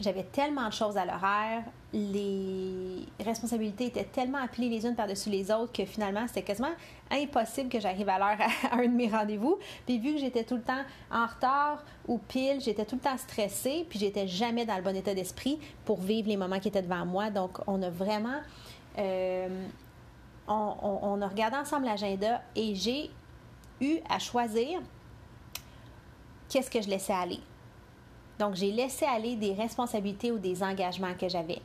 j'avais 0.00 0.24
tellement 0.24 0.68
de 0.68 0.72
choses 0.72 0.96
à 0.96 1.04
l'horaire, 1.04 1.62
les 1.92 3.06
responsabilités 3.24 3.86
étaient 3.86 4.04
tellement 4.04 4.38
appelées 4.38 4.68
les 4.68 4.84
unes 4.86 4.94
par-dessus 4.94 5.30
les 5.30 5.50
autres 5.50 5.72
que 5.72 5.84
finalement, 5.84 6.26
c'était 6.26 6.42
quasiment 6.42 6.72
impossible 7.10 7.70
que 7.70 7.80
j'arrive 7.80 8.08
à 8.08 8.18
l'heure 8.18 8.48
à, 8.70 8.76
un 8.76 8.82
de 8.82 8.94
mes 8.94 9.08
rendez-vous. 9.08 9.58
Puis 9.86 9.98
vu 9.98 10.14
que 10.14 10.20
j'étais 10.20 10.44
tout 10.44 10.56
le 10.56 10.62
temps 10.62 10.82
en 11.10 11.26
retard 11.26 11.82
ou 12.06 12.18
pile, 12.18 12.60
j'étais 12.60 12.84
tout 12.84 12.96
le 12.96 13.00
temps 13.00 13.16
stressée, 13.16 13.86
puis 13.88 13.98
j'étais 13.98 14.26
jamais 14.26 14.66
dans 14.66 14.76
le 14.76 14.82
bon 14.82 14.94
état 14.94 15.14
d'esprit 15.14 15.58
pour 15.84 16.00
vivre 16.00 16.28
les 16.28 16.36
moments 16.36 16.58
qui 16.58 16.68
étaient 16.68 16.82
devant 16.82 17.06
moi. 17.06 17.30
Donc, 17.30 17.58
on 17.66 17.82
a 17.82 17.90
vraiment... 17.90 18.40
Euh, 18.98 19.66
on, 20.48 21.20
a 21.20 21.26
regardé 21.26 21.56
ensemble 21.56 21.86
l'agenda 21.86 22.40
et 22.54 22.74
j'ai 22.74 23.10
eu 23.80 23.98
à 24.08 24.20
choisir 24.20 24.80
qu'est-ce 26.48 26.70
que 26.70 26.80
je 26.80 26.88
laissais 26.88 27.12
aller. 27.12 27.40
Donc, 28.38 28.54
j'ai 28.54 28.72
laissé 28.72 29.04
aller 29.04 29.36
des 29.36 29.52
responsabilités 29.52 30.30
ou 30.32 30.38
des 30.38 30.62
engagements 30.62 31.14
que 31.14 31.28
j'avais. 31.28 31.60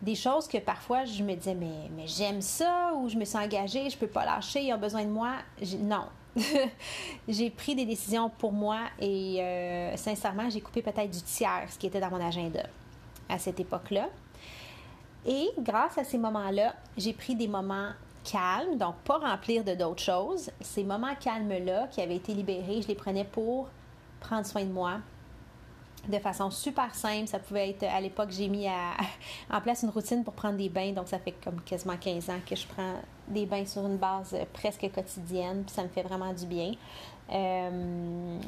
Des 0.00 0.14
choses 0.14 0.48
que 0.48 0.58
parfois 0.58 1.04
je 1.04 1.22
me 1.22 1.34
disais, 1.34 1.54
mais, 1.54 1.88
mais 1.96 2.06
j'aime 2.06 2.40
ça, 2.40 2.92
ou 2.96 3.08
je 3.08 3.16
me 3.16 3.24
suis 3.24 3.38
engagée, 3.38 3.88
je 3.88 3.96
peux 3.96 4.08
pas 4.08 4.24
lâcher, 4.24 4.62
ils 4.62 4.72
ont 4.72 4.78
besoin 4.78 5.04
de 5.04 5.10
moi. 5.10 5.34
Non. 5.78 6.06
j'ai 7.28 7.50
pris 7.50 7.74
des 7.74 7.84
décisions 7.84 8.30
pour 8.30 8.52
moi 8.52 8.78
et 8.98 9.36
euh, 9.40 9.96
sincèrement, 9.96 10.48
j'ai 10.48 10.60
coupé 10.60 10.82
peut-être 10.82 11.10
du 11.10 11.20
tiers 11.22 11.66
ce 11.68 11.78
qui 11.78 11.86
était 11.86 12.00
dans 12.00 12.10
mon 12.10 12.26
agenda 12.26 12.62
à 13.28 13.38
cette 13.38 13.60
époque-là. 13.60 14.08
Et 15.26 15.50
grâce 15.58 15.98
à 15.98 16.04
ces 16.04 16.18
moments-là, 16.18 16.74
j'ai 16.96 17.12
pris 17.12 17.36
des 17.36 17.48
moments 17.48 17.90
calmes, 18.24 18.76
donc 18.76 18.96
pas 19.04 19.18
remplir 19.18 19.62
de 19.64 19.74
d'autres 19.74 20.02
choses. 20.02 20.50
Ces 20.60 20.84
moments 20.84 21.14
calmes-là 21.20 21.88
qui 21.90 22.00
avaient 22.00 22.16
été 22.16 22.34
libérés, 22.34 22.82
je 22.82 22.88
les 22.88 22.94
prenais 22.94 23.24
pour 23.24 23.68
prendre 24.20 24.46
soin 24.46 24.64
de 24.64 24.72
moi, 24.72 24.98
de 26.08 26.18
façon 26.18 26.50
super 26.50 26.94
simple. 26.94 27.28
Ça 27.28 27.38
pouvait 27.38 27.70
être, 27.70 27.84
à 27.84 28.00
l'époque, 28.00 28.30
j'ai 28.30 28.48
mis 28.48 28.66
en 29.50 29.60
place 29.60 29.82
une 29.82 29.90
routine 29.90 30.24
pour 30.24 30.34
prendre 30.34 30.56
des 30.56 30.68
bains. 30.68 30.92
Donc, 30.92 31.08
ça 31.08 31.18
fait 31.18 31.34
comme 31.44 31.60
quasiment 31.62 31.96
15 31.96 32.30
ans 32.30 32.40
que 32.48 32.56
je 32.56 32.66
prends 32.66 32.94
des 33.28 33.46
bains 33.46 33.66
sur 33.66 33.86
une 33.86 33.96
base 33.96 34.36
presque 34.52 34.90
quotidienne. 34.92 35.62
Puis 35.64 35.74
ça 35.74 35.82
me 35.82 35.88
fait 35.88 36.02
vraiment 36.02 36.32
du 36.32 36.46
bien. 36.46 36.72
Euh, 37.32 38.38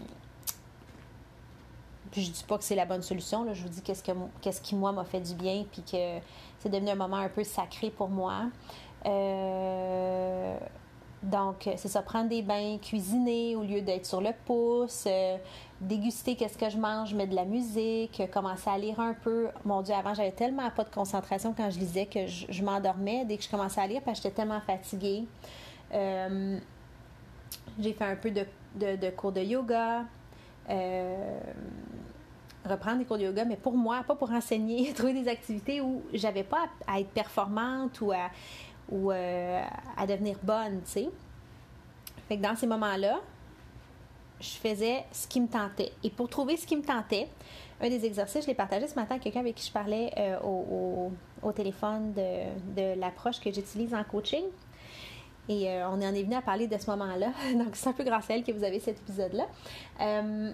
puis 2.10 2.22
je 2.22 2.30
dis 2.30 2.44
pas 2.44 2.58
que 2.58 2.64
c'est 2.64 2.76
la 2.76 2.86
bonne 2.86 3.02
solution. 3.02 3.44
Là. 3.44 3.54
Je 3.54 3.62
vous 3.62 3.68
dis 3.68 3.82
qu'est-ce, 3.82 4.02
que, 4.02 4.12
qu'est-ce 4.40 4.60
qui, 4.60 4.74
moi, 4.74 4.92
m'a 4.92 5.04
fait 5.04 5.20
du 5.20 5.34
bien. 5.34 5.64
Puis 5.70 5.82
que 5.82 6.18
c'est 6.58 6.68
devenu 6.68 6.90
un 6.90 6.96
moment 6.96 7.16
un 7.16 7.28
peu 7.28 7.44
sacré 7.44 7.90
pour 7.90 8.08
moi. 8.08 8.46
Euh, 9.06 10.58
donc, 11.24 11.68
c'est 11.76 11.88
ça, 11.88 12.02
prendre 12.02 12.28
des 12.28 12.42
bains, 12.42 12.78
cuisiner 12.78 13.56
au 13.56 13.62
lieu 13.62 13.80
d'être 13.80 14.04
sur 14.04 14.20
le 14.20 14.30
pouce, 14.44 15.04
euh, 15.06 15.38
déguster 15.84 16.36
qu'est-ce 16.36 16.58
que 16.58 16.68
je 16.68 16.76
mange, 16.76 17.14
mettre 17.14 17.30
de 17.30 17.36
la 17.36 17.44
musique, 17.44 18.22
commencer 18.32 18.68
à 18.70 18.78
lire 18.78 19.00
un 19.00 19.14
peu. 19.14 19.48
Mon 19.64 19.82
Dieu, 19.82 19.94
avant, 19.94 20.14
j'avais 20.14 20.32
tellement 20.32 20.70
pas 20.70 20.84
de 20.84 20.90
concentration 20.90 21.54
quand 21.56 21.70
je 21.70 21.78
lisais 21.78 22.06
que 22.06 22.26
je, 22.26 22.62
m'endormais 22.62 23.24
dès 23.24 23.36
que 23.36 23.44
je 23.44 23.48
commençais 23.48 23.80
à 23.80 23.86
lire 23.86 24.02
parce 24.04 24.18
que 24.18 24.24
j'étais 24.24 24.36
tellement 24.36 24.60
fatiguée. 24.60 25.24
Euh, 25.92 26.58
j'ai 27.78 27.92
fait 27.92 28.04
un 28.04 28.16
peu 28.16 28.30
de, 28.30 29.10
cours 29.10 29.32
de 29.32 29.40
yoga. 29.40 30.04
Euh, 30.70 31.40
reprendre 32.64 32.98
des 32.98 33.04
cours 33.04 33.18
de 33.18 33.24
yoga, 33.24 33.44
mais 33.44 33.56
pour 33.56 33.74
moi, 33.74 34.02
pas 34.06 34.14
pour 34.14 34.30
enseigner, 34.30 34.92
trouver 34.94 35.12
des 35.12 35.28
activités 35.28 35.80
où 35.80 36.02
j'avais 36.12 36.44
pas 36.44 36.66
à, 36.86 37.00
être 37.00 37.10
performante 37.10 38.00
ou 38.00 38.12
à, 38.12 38.30
ou, 38.90 39.12
euh, 39.12 39.62
à 39.96 40.06
devenir 40.06 40.36
bonne, 40.42 40.80
tu 40.84 40.90
sais. 40.90 41.10
Fait 42.28 42.38
que 42.38 42.42
dans 42.42 42.56
ces 42.56 42.66
moments-là, 42.66 43.20
je 44.40 44.50
faisais 44.50 45.04
ce 45.12 45.26
qui 45.26 45.40
me 45.40 45.48
tentait. 45.48 45.92
Et 46.02 46.10
pour 46.10 46.28
trouver 46.28 46.56
ce 46.56 46.66
qui 46.66 46.76
me 46.76 46.82
tentait, 46.82 47.28
un 47.80 47.88
des 47.88 48.04
exercices, 48.04 48.42
je 48.42 48.48
l'ai 48.48 48.54
partagé 48.54 48.86
ce 48.86 48.94
matin 48.94 49.12
avec 49.12 49.22
quelqu'un 49.22 49.40
avec 49.40 49.56
qui 49.56 49.66
je 49.66 49.72
parlais 49.72 50.12
euh, 50.16 50.38
au, 50.40 51.52
téléphone 51.52 52.12
de, 52.14 52.98
l'approche 52.98 53.40
que 53.40 53.52
j'utilise 53.52 53.94
en 53.94 54.04
coaching. 54.04 54.44
Et 55.48 55.68
euh, 55.68 55.88
on 55.88 55.94
en 55.94 56.14
est 56.14 56.22
venu 56.22 56.34
à 56.34 56.42
parler 56.42 56.66
de 56.66 56.78
ce 56.78 56.90
moment-là. 56.90 57.32
Donc, 57.54 57.74
c'est 57.74 57.88
un 57.88 57.92
peu 57.92 58.04
grâce 58.04 58.30
à 58.30 58.34
elle 58.34 58.44
que 58.44 58.52
vous 58.52 58.64
avez 58.64 58.80
cet 58.80 58.98
épisode-là. 59.00 59.46
Euh, 60.00 60.52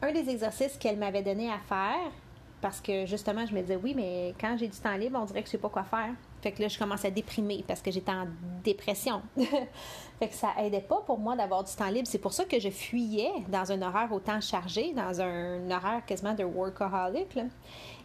un 0.00 0.12
des 0.12 0.28
exercices 0.30 0.76
qu'elle 0.76 0.96
m'avait 0.96 1.22
donné 1.22 1.50
à 1.50 1.58
faire, 1.58 2.12
parce 2.60 2.80
que 2.80 3.04
justement, 3.04 3.44
je 3.46 3.54
me 3.54 3.60
disais, 3.60 3.76
oui, 3.76 3.94
mais 3.96 4.34
quand 4.40 4.56
j'ai 4.56 4.68
du 4.68 4.78
temps 4.78 4.96
libre, 4.96 5.18
on 5.20 5.24
dirait 5.24 5.40
que 5.42 5.46
je 5.46 5.52
sais 5.52 5.58
pas 5.58 5.68
quoi 5.68 5.82
faire. 5.82 6.12
Fait 6.40 6.52
que 6.52 6.62
là, 6.62 6.68
je 6.68 6.78
commençais 6.78 7.08
à 7.08 7.10
déprimer 7.10 7.64
parce 7.66 7.82
que 7.82 7.90
j'étais 7.90 8.12
en 8.12 8.26
dépression. 8.62 9.22
fait 9.36 10.28
que 10.28 10.34
ça 10.34 10.50
aidait 10.58 10.80
pas 10.80 11.00
pour 11.04 11.18
moi 11.18 11.36
d'avoir 11.36 11.64
du 11.64 11.74
temps 11.74 11.88
libre. 11.88 12.06
C'est 12.06 12.18
pour 12.18 12.32
ça 12.32 12.44
que 12.44 12.60
je 12.60 12.70
fuyais 12.70 13.32
dans 13.48 13.70
un 13.72 13.82
horaire 13.82 14.12
autant 14.12 14.40
chargé, 14.40 14.92
dans 14.92 15.20
un 15.20 15.70
horaire 15.70 16.02
quasiment 16.06 16.34
de 16.34 16.44
workaholic. 16.44 17.38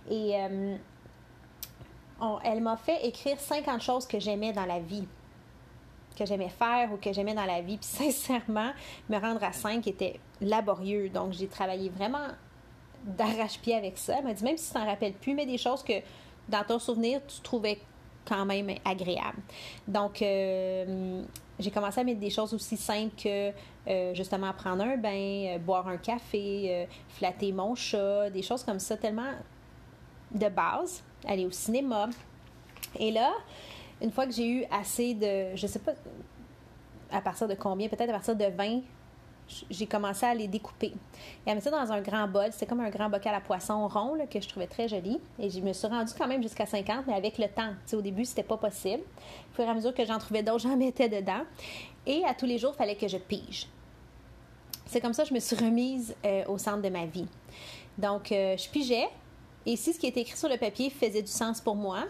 Et 0.10 0.36
euh, 0.36 0.76
elle 2.44 2.62
m'a 2.62 2.78
fait 2.78 3.06
écrire 3.06 3.40
50 3.40 3.82
choses 3.82 4.08
que 4.08 4.20
j'aimais 4.20 4.54
dans 4.54 4.66
la 4.66 4.80
vie 4.80 5.08
que 6.16 6.26
j'aimais 6.26 6.50
faire 6.50 6.92
ou 6.94 6.98
que 6.98 7.12
j'aimais 7.12 7.34
dans 7.34 7.46
la 7.46 7.62
vie. 7.62 7.78
Puis 7.78 7.88
sincèrement, 8.12 8.72
me 9.10 9.18
rendre 9.18 9.44
à 9.44 9.52
5 9.52 9.86
était 9.88 10.20
laborieux. 10.42 11.10
Donc, 11.10 11.34
j'ai 11.34 11.48
travaillé 11.48 11.90
vraiment 11.90 12.28
d'arrache-pied 13.04 13.76
avec 13.76 13.98
ça. 13.98 14.18
Elle 14.20 14.26
m'a 14.26 14.34
dit, 14.34 14.44
même 14.44 14.58
si 14.58 14.68
tu 14.68 14.74
t'en 14.74 14.86
rappelles 14.86 15.14
plus, 15.14 15.34
mais 15.34 15.46
des 15.46 15.58
choses 15.58 15.84
que 15.84 15.94
dans 16.48 16.64
ton 16.64 16.80
souvenir, 16.80 17.22
tu 17.28 17.42
trouvais 17.42 17.80
quand 18.26 18.46
même 18.46 18.70
agréable. 18.86 19.40
Donc, 19.88 20.22
euh, 20.22 21.24
j'ai 21.60 21.72
commencé 21.72 22.02
à 22.02 22.04
mettre 22.04 22.20
des 22.20 22.30
choses 22.30 22.54
aussi 22.54 22.78
simples 22.78 23.16
que 23.22 23.52
euh, 23.88 24.14
justement 24.14 24.52
prendre 24.54 24.84
un 24.84 24.98
bain, 24.98 25.56
euh, 25.56 25.58
boire 25.60 25.88
un 25.88 25.98
café, 25.98 26.88
flatter 27.10 27.52
mon 27.52 27.76
chat, 27.76 28.30
des 28.30 28.42
choses 28.42 28.64
comme 28.64 28.80
ça, 28.80 28.98
tellement 28.98 29.34
de 30.32 30.50
base, 30.50 31.04
aller 31.26 31.46
au 31.46 31.52
cinéma. 31.52 32.10
Et 32.98 33.12
là, 33.12 33.32
une 34.02 34.12
fois 34.12 34.26
que 34.26 34.32
j'ai 34.32 34.48
eu 34.48 34.66
assez 34.72 35.14
de, 35.14 35.56
je 35.56 35.68
sais 35.68 35.80
pas 35.80 35.94
à 37.12 37.22
partir 37.22 37.48
de 37.48 37.54
combien, 37.54 37.88
peut-être 37.88 38.10
à 38.10 38.14
partir 38.14 38.36
de 38.36 38.46
20 38.46 38.82
j'ai 39.70 39.86
commencé 39.86 40.26
à 40.26 40.34
les 40.34 40.48
découper. 40.48 40.94
Et 41.46 41.52
à 41.52 41.56
mettre 41.56 41.70
ça 41.70 41.72
dans 41.72 41.92
un 41.92 42.02
grand 42.02 42.28
bol. 42.28 42.48
C'était 42.52 42.66
comme 42.66 42.80
un 42.80 42.90
grand 42.90 43.10
bocal 43.10 43.36
à 43.36 43.42
poisson 43.42 43.88
rond 43.88 44.18
que 44.30 44.42
je 44.42 44.48
trouvais 44.48 44.68
très 44.68 44.88
joli. 44.88 45.20
Et 45.40 45.50
je 45.50 45.60
me 45.60 45.74
suis 45.74 45.88
rendue 45.88 46.14
quand 46.18 46.28
même 46.28 46.42
jusqu'à 46.42 46.66
50, 46.66 47.08
mais 47.08 47.14
avec 47.14 47.38
le 47.38 47.48
temps. 47.48 47.74
au 47.94 48.02
début, 48.02 48.26
c'était 48.26 48.44
pas 48.44 48.58
possible. 48.58 49.04
Au 49.52 49.56
fur 49.56 49.66
et 49.66 49.68
à 49.68 49.74
mesure 49.74 49.94
que 49.94 50.06
j'en 50.06 50.18
trouvais 50.18 50.44
d'autres, 50.44 50.60
j'en 50.64 50.78
mettais 50.78 51.10
dedans. 51.10 51.44
Et 52.06 52.24
à 52.26 52.34
tous 52.34 52.46
les 52.46 52.58
jours, 52.58 52.72
il 52.76 52.78
fallait 52.78 52.96
que 52.96 53.08
je 53.08 53.18
pige. 53.18 53.68
C'est 54.86 55.02
comme 55.02 55.14
ça 55.14 55.24
que 55.24 55.30
je 55.30 55.34
me 55.34 55.40
suis 55.40 55.56
remise 55.56 56.16
euh, 56.26 56.44
au 56.48 56.58
centre 56.58 56.82
de 56.82 56.90
ma 56.90 57.06
vie. 57.06 57.28
Donc, 57.98 58.32
euh, 58.32 58.58
je 58.58 58.70
pigeais. 58.70 59.08
Et 59.66 59.76
si 59.76 59.94
ce 59.94 60.00
qui 60.00 60.08
était 60.08 60.22
écrit 60.22 60.38
sur 60.38 60.50
le 60.50 60.58
papier 60.58 60.90
faisait 60.90 61.22
du 61.22 61.32
sens 61.32 61.62
pour 61.62 61.76
moi, 61.76 62.04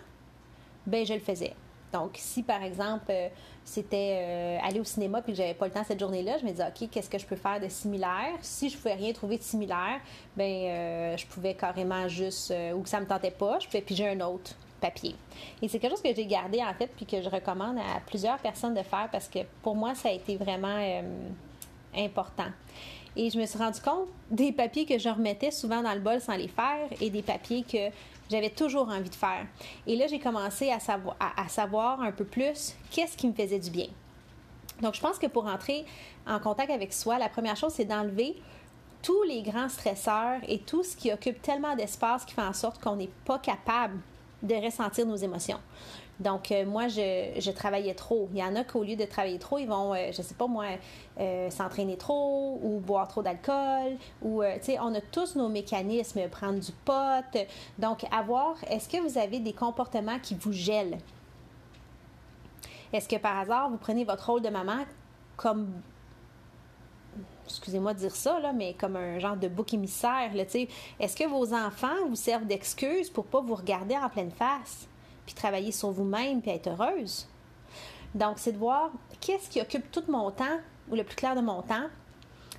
ben 0.87 1.05
je 1.05 1.13
le 1.13 1.19
faisais. 1.19 1.53
Donc, 1.93 2.13
si 2.15 2.41
par 2.41 2.63
exemple, 2.63 3.05
euh, 3.11 3.29
c'était 3.63 4.17
euh, 4.17 4.67
aller 4.67 4.79
au 4.79 4.83
cinéma 4.83 5.21
puis 5.21 5.33
que 5.33 5.37
j'avais 5.37 5.53
pas 5.53 5.67
le 5.67 5.71
temps 5.71 5.83
cette 5.87 5.99
journée-là, 5.99 6.39
je 6.39 6.43
me 6.43 6.49
disais, 6.49 6.65
OK, 6.67 6.89
qu'est-ce 6.89 7.09
que 7.09 7.19
je 7.19 7.25
peux 7.25 7.35
faire 7.35 7.61
de 7.61 7.69
similaire? 7.69 8.33
Si 8.41 8.69
je 8.69 8.77
pouvais 8.77 8.95
rien 8.95 9.13
trouver 9.13 9.37
de 9.37 9.43
similaire, 9.43 10.01
ben 10.35 10.51
euh, 10.51 11.17
je 11.17 11.25
pouvais 11.27 11.53
carrément 11.53 12.07
juste, 12.07 12.53
ou 12.75 12.81
que 12.81 12.89
ça 12.89 12.99
me 12.99 13.05
tentait 13.05 13.31
pas, 13.31 13.59
je 13.59 13.67
pouvais 13.67 13.81
piger 13.81 14.09
un 14.09 14.19
autre 14.21 14.55
papier. 14.81 15.15
Et 15.61 15.67
c'est 15.67 15.79
quelque 15.79 15.91
chose 15.91 16.01
que 16.01 16.13
j'ai 16.13 16.25
gardé 16.25 16.61
en 16.61 16.73
fait 16.73 16.87
puis 16.87 17.05
que 17.05 17.21
je 17.21 17.29
recommande 17.29 17.77
à 17.77 18.01
plusieurs 18.05 18.39
personnes 18.39 18.73
de 18.73 18.83
faire 18.83 19.07
parce 19.11 19.29
que 19.29 19.39
pour 19.61 19.75
moi, 19.75 19.95
ça 19.95 20.09
a 20.09 20.11
été 20.11 20.35
vraiment 20.35 20.79
important. 21.95 22.49
Et 23.15 23.29
je 23.29 23.39
me 23.39 23.45
suis 23.45 23.59
rendu 23.59 23.79
compte 23.79 24.07
des 24.31 24.51
papiers 24.51 24.85
que 24.85 24.97
je 24.97 25.07
remettais 25.07 25.51
souvent 25.51 25.83
dans 25.83 25.93
le 25.93 25.99
bol 25.99 26.19
sans 26.19 26.35
les 26.35 26.47
faire 26.47 26.89
et 26.99 27.09
des 27.11 27.21
papiers 27.21 27.63
que 27.63 27.89
j'avais 28.33 28.49
toujours 28.49 28.89
envie 28.89 29.11
de 29.11 29.15
faire. 29.15 29.45
Et 29.85 29.95
là, 29.95 30.07
j'ai 30.07 30.19
commencé 30.19 30.71
à 30.71 30.79
savoir, 30.79 32.01
un 32.01 32.11
peu 32.11 32.25
plus 32.25 32.73
qu'est-ce 32.89 33.15
qui 33.15 33.27
me 33.27 33.33
faisait 33.33 33.59
du 33.59 33.69
bien. 33.69 33.87
Donc, 34.81 34.95
je 34.95 35.01
pense 35.01 35.19
que 35.19 35.27
pour 35.27 35.45
entrer 35.45 35.85
en 36.25 36.39
contact 36.39 36.71
avec 36.71 36.93
soi, 36.93 37.19
la 37.19 37.29
première 37.29 37.55
chose, 37.55 37.73
c'est 37.75 37.85
d'enlever 37.85 38.35
tous 39.03 39.21
les 39.23 39.43
grands 39.43 39.69
stresseurs 39.69 40.39
et 40.47 40.57
tout 40.59 40.83
ce 40.83 40.97
qui 40.97 41.13
occupe 41.13 41.41
tellement 41.43 41.75
d'espace 41.75 42.25
qui 42.25 42.33
fait 42.33 42.41
en 42.41 42.53
sorte 42.53 42.81
qu'on 42.81 42.95
n'est 42.95 43.11
pas 43.23 43.37
capable 43.37 43.99
de 44.41 44.55
ressentir 44.55 45.05
nos 45.05 45.15
émotions. 45.15 45.59
Donc, 46.19 46.51
euh, 46.51 46.65
moi, 46.65 46.87
je, 46.87 47.51
travaillais 47.51 47.95
trop. 47.95 48.29
Il 48.33 48.39
y 48.39 48.43
en 48.43 48.55
a 48.55 48.63
qu'au 48.63 48.83
lieu 48.83 48.95
de 48.95 49.05
travailler 49.05 49.39
trop, 49.39 49.57
ils 49.57 49.67
vont, 49.67 49.93
euh, 49.93 50.11
je 50.11 50.21
sais 50.21 50.35
pas 50.35 50.47
moi, 50.47 50.65
euh, 51.19 51.49
s'entraîner 51.49 51.97
trop 51.97 52.59
ou 52.61 52.79
boire 52.79 53.07
trop 53.07 53.23
d'alcool. 53.23 53.97
Ou, 54.21 54.43
tu 54.43 54.65
sais, 54.65 54.79
on 54.79 54.93
a 54.93 55.01
tous 55.01 55.35
nos 55.35 55.49
mécanismes, 55.49 56.27
prendre 56.29 56.59
du 56.59 56.71
pot. 56.85 57.37
Donc, 57.79 58.05
avoir, 58.11 58.55
est-ce 58.69 58.87
que 58.87 58.97
vous 58.97 59.17
avez 59.17 59.39
des 59.39 59.53
comportements 59.53 60.19
qui 60.19 60.35
vous 60.35 60.53
gèlent? 60.53 60.97
Est-ce 62.91 63.09
que 63.09 63.15
par 63.15 63.39
hasard, 63.39 63.71
vous 63.71 63.77
prenez 63.77 64.03
votre 64.03 64.29
rôle 64.29 64.41
de 64.41 64.49
maman 64.49 64.85
comme 65.35 65.81
excusez-moi 67.45 67.93
de 67.93 67.99
dire 67.99 68.15
ça, 68.15 68.39
là, 68.39 68.53
mais 68.53 68.73
comme 68.73 68.95
un 68.95 69.19
genre 69.19 69.35
de 69.35 69.47
bouc 69.47 69.73
émissaire. 69.73 70.31
Est-ce 70.35 71.15
que 71.15 71.27
vos 71.27 71.53
enfants 71.53 72.07
vous 72.07 72.15
servent 72.15 72.45
d'excuse 72.45 73.09
pour 73.09 73.25
pas 73.25 73.41
vous 73.41 73.55
regarder 73.55 73.97
en 73.97 74.09
pleine 74.09 74.31
face? 74.31 74.87
Puis 75.25 75.35
travailler 75.35 75.71
sur 75.71 75.91
vous-même, 75.91 76.41
puis 76.41 76.51
être 76.51 76.67
heureuse. 76.67 77.27
Donc, 78.15 78.37
c'est 78.37 78.51
de 78.51 78.57
voir 78.57 78.91
qu'est-ce 79.19 79.49
qui 79.49 79.61
occupe 79.61 79.91
tout 79.91 80.03
mon 80.07 80.31
temps, 80.31 80.59
ou 80.89 80.95
le 80.95 81.03
plus 81.03 81.15
clair 81.15 81.35
de 81.35 81.41
mon 81.41 81.61
temps, 81.61 81.87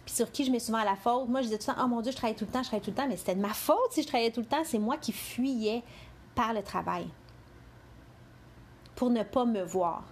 puis 0.04 0.14
sur 0.14 0.30
qui 0.30 0.44
je 0.44 0.50
mets 0.50 0.58
souvent 0.58 0.82
la 0.82 0.96
faute. 0.96 1.28
Moi, 1.28 1.40
je 1.40 1.46
disais 1.46 1.58
tout 1.58 1.70
le 1.70 1.76
temps, 1.76 1.82
oh 1.84 1.88
mon 1.88 2.00
Dieu, 2.00 2.12
je 2.12 2.16
travaille 2.16 2.36
tout 2.36 2.44
le 2.44 2.50
temps, 2.50 2.62
je 2.62 2.68
travaille 2.68 2.84
tout 2.84 2.90
le 2.90 2.96
temps, 2.96 3.08
mais 3.08 3.16
c'était 3.16 3.34
de 3.34 3.40
ma 3.40 3.54
faute 3.54 3.92
si 3.92 4.02
je 4.02 4.08
travaillais 4.08 4.32
tout 4.32 4.40
le 4.40 4.46
temps. 4.46 4.62
C'est 4.64 4.78
moi 4.78 4.96
qui 4.96 5.12
fuyais 5.12 5.82
par 6.34 6.52
le 6.52 6.62
travail 6.62 7.06
pour 8.94 9.10
ne 9.10 9.22
pas 9.22 9.44
me 9.44 9.62
voir, 9.62 10.04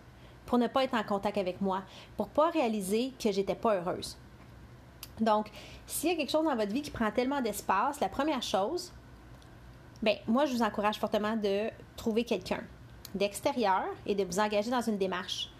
pour 0.46 0.58
ne 0.58 0.66
pas 0.66 0.84
être 0.84 0.94
en 0.94 1.02
contact 1.02 1.38
avec 1.38 1.60
moi, 1.60 1.82
pour 2.16 2.28
pas 2.28 2.50
réaliser 2.50 3.12
que 3.22 3.30
j'étais 3.32 3.54
pas 3.54 3.76
heureuse. 3.76 4.16
Donc, 5.20 5.50
s'il 5.86 6.10
y 6.10 6.12
a 6.12 6.16
quelque 6.16 6.30
chose 6.30 6.44
dans 6.44 6.56
votre 6.56 6.72
vie 6.72 6.82
qui 6.82 6.90
prend 6.90 7.10
tellement 7.10 7.40
d'espace, 7.40 8.00
la 8.00 8.08
première 8.08 8.42
chose, 8.42 8.92
ben 10.02 10.16
moi, 10.26 10.46
je 10.46 10.54
vous 10.54 10.62
encourage 10.62 10.98
fortement 10.98 11.36
de 11.36 11.70
trouver 11.96 12.24
quelqu'un 12.24 12.62
d'extérieur 13.14 13.84
et 14.06 14.14
de 14.14 14.24
vous 14.24 14.40
engager 14.40 14.70
dans 14.70 14.80
une 14.80 14.98
démarche 14.98 15.50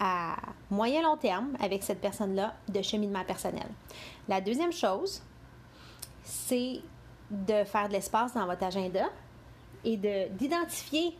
à 0.00 0.36
moyen 0.70 1.02
long 1.02 1.16
terme 1.16 1.56
avec 1.60 1.82
cette 1.82 2.00
personne-là 2.00 2.54
de 2.68 2.82
cheminement 2.82 3.24
personnel. 3.24 3.66
La 4.28 4.40
deuxième 4.40 4.72
chose, 4.72 5.22
c'est 6.24 6.80
de 7.30 7.64
faire 7.64 7.88
de 7.88 7.92
l'espace 7.92 8.34
dans 8.34 8.46
votre 8.46 8.64
agenda 8.64 9.04
et 9.84 9.96
d'identifier 9.96 11.16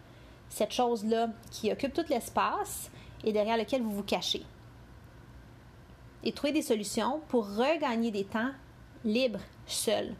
cette 0.48 0.72
chose-là 0.72 1.28
qui 1.50 1.72
occupe 1.72 1.92
tout 1.92 2.04
l'espace 2.08 2.90
et 3.24 3.32
derrière 3.32 3.56
lequel 3.56 3.82
vous 3.82 3.92
vous 3.92 4.02
cachez. 4.02 4.44
Et 6.24 6.32
trouver 6.32 6.52
des 6.52 6.62
solutions 6.62 7.20
pour 7.28 7.46
regagner 7.56 8.10
des 8.10 8.24
temps 8.24 8.50
libres, 9.04 9.40
seuls, 9.66 10.14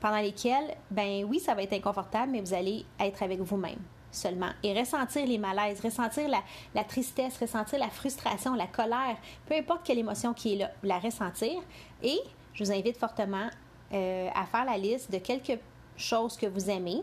pendant 0.00 0.18
lesquels, 0.18 0.76
ben 0.90 1.24
oui, 1.24 1.40
ça 1.40 1.54
va 1.54 1.62
être 1.62 1.72
inconfortable, 1.72 2.32
mais 2.32 2.40
vous 2.40 2.54
allez 2.54 2.84
être 3.00 3.22
avec 3.22 3.40
vous-même 3.40 3.78
seulement. 4.10 4.50
Et 4.62 4.78
ressentir 4.78 5.26
les 5.26 5.38
malaises, 5.38 5.80
ressentir 5.80 6.28
la, 6.74 6.84
tristesse, 6.84 7.38
ressentir 7.38 7.78
la 7.78 7.88
frustration, 7.88 8.54
la 8.54 8.66
colère, 8.66 9.16
peu 9.46 9.54
importe 9.54 9.82
quelle 9.84 9.98
émotion 9.98 10.32
qui 10.34 10.54
est 10.54 10.56
là, 10.56 10.70
la 10.82 10.98
ressentir. 10.98 11.60
Et 12.02 12.18
je 12.54 12.64
vous 12.64 12.72
invite 12.72 12.96
fortement 12.96 13.48
euh, 13.92 14.28
à 14.34 14.44
faire 14.46 14.64
la 14.64 14.78
liste 14.78 15.10
de 15.10 15.18
quelques 15.18 15.58
choses 15.96 16.36
que 16.36 16.46
vous 16.46 16.70
aimez. 16.70 17.02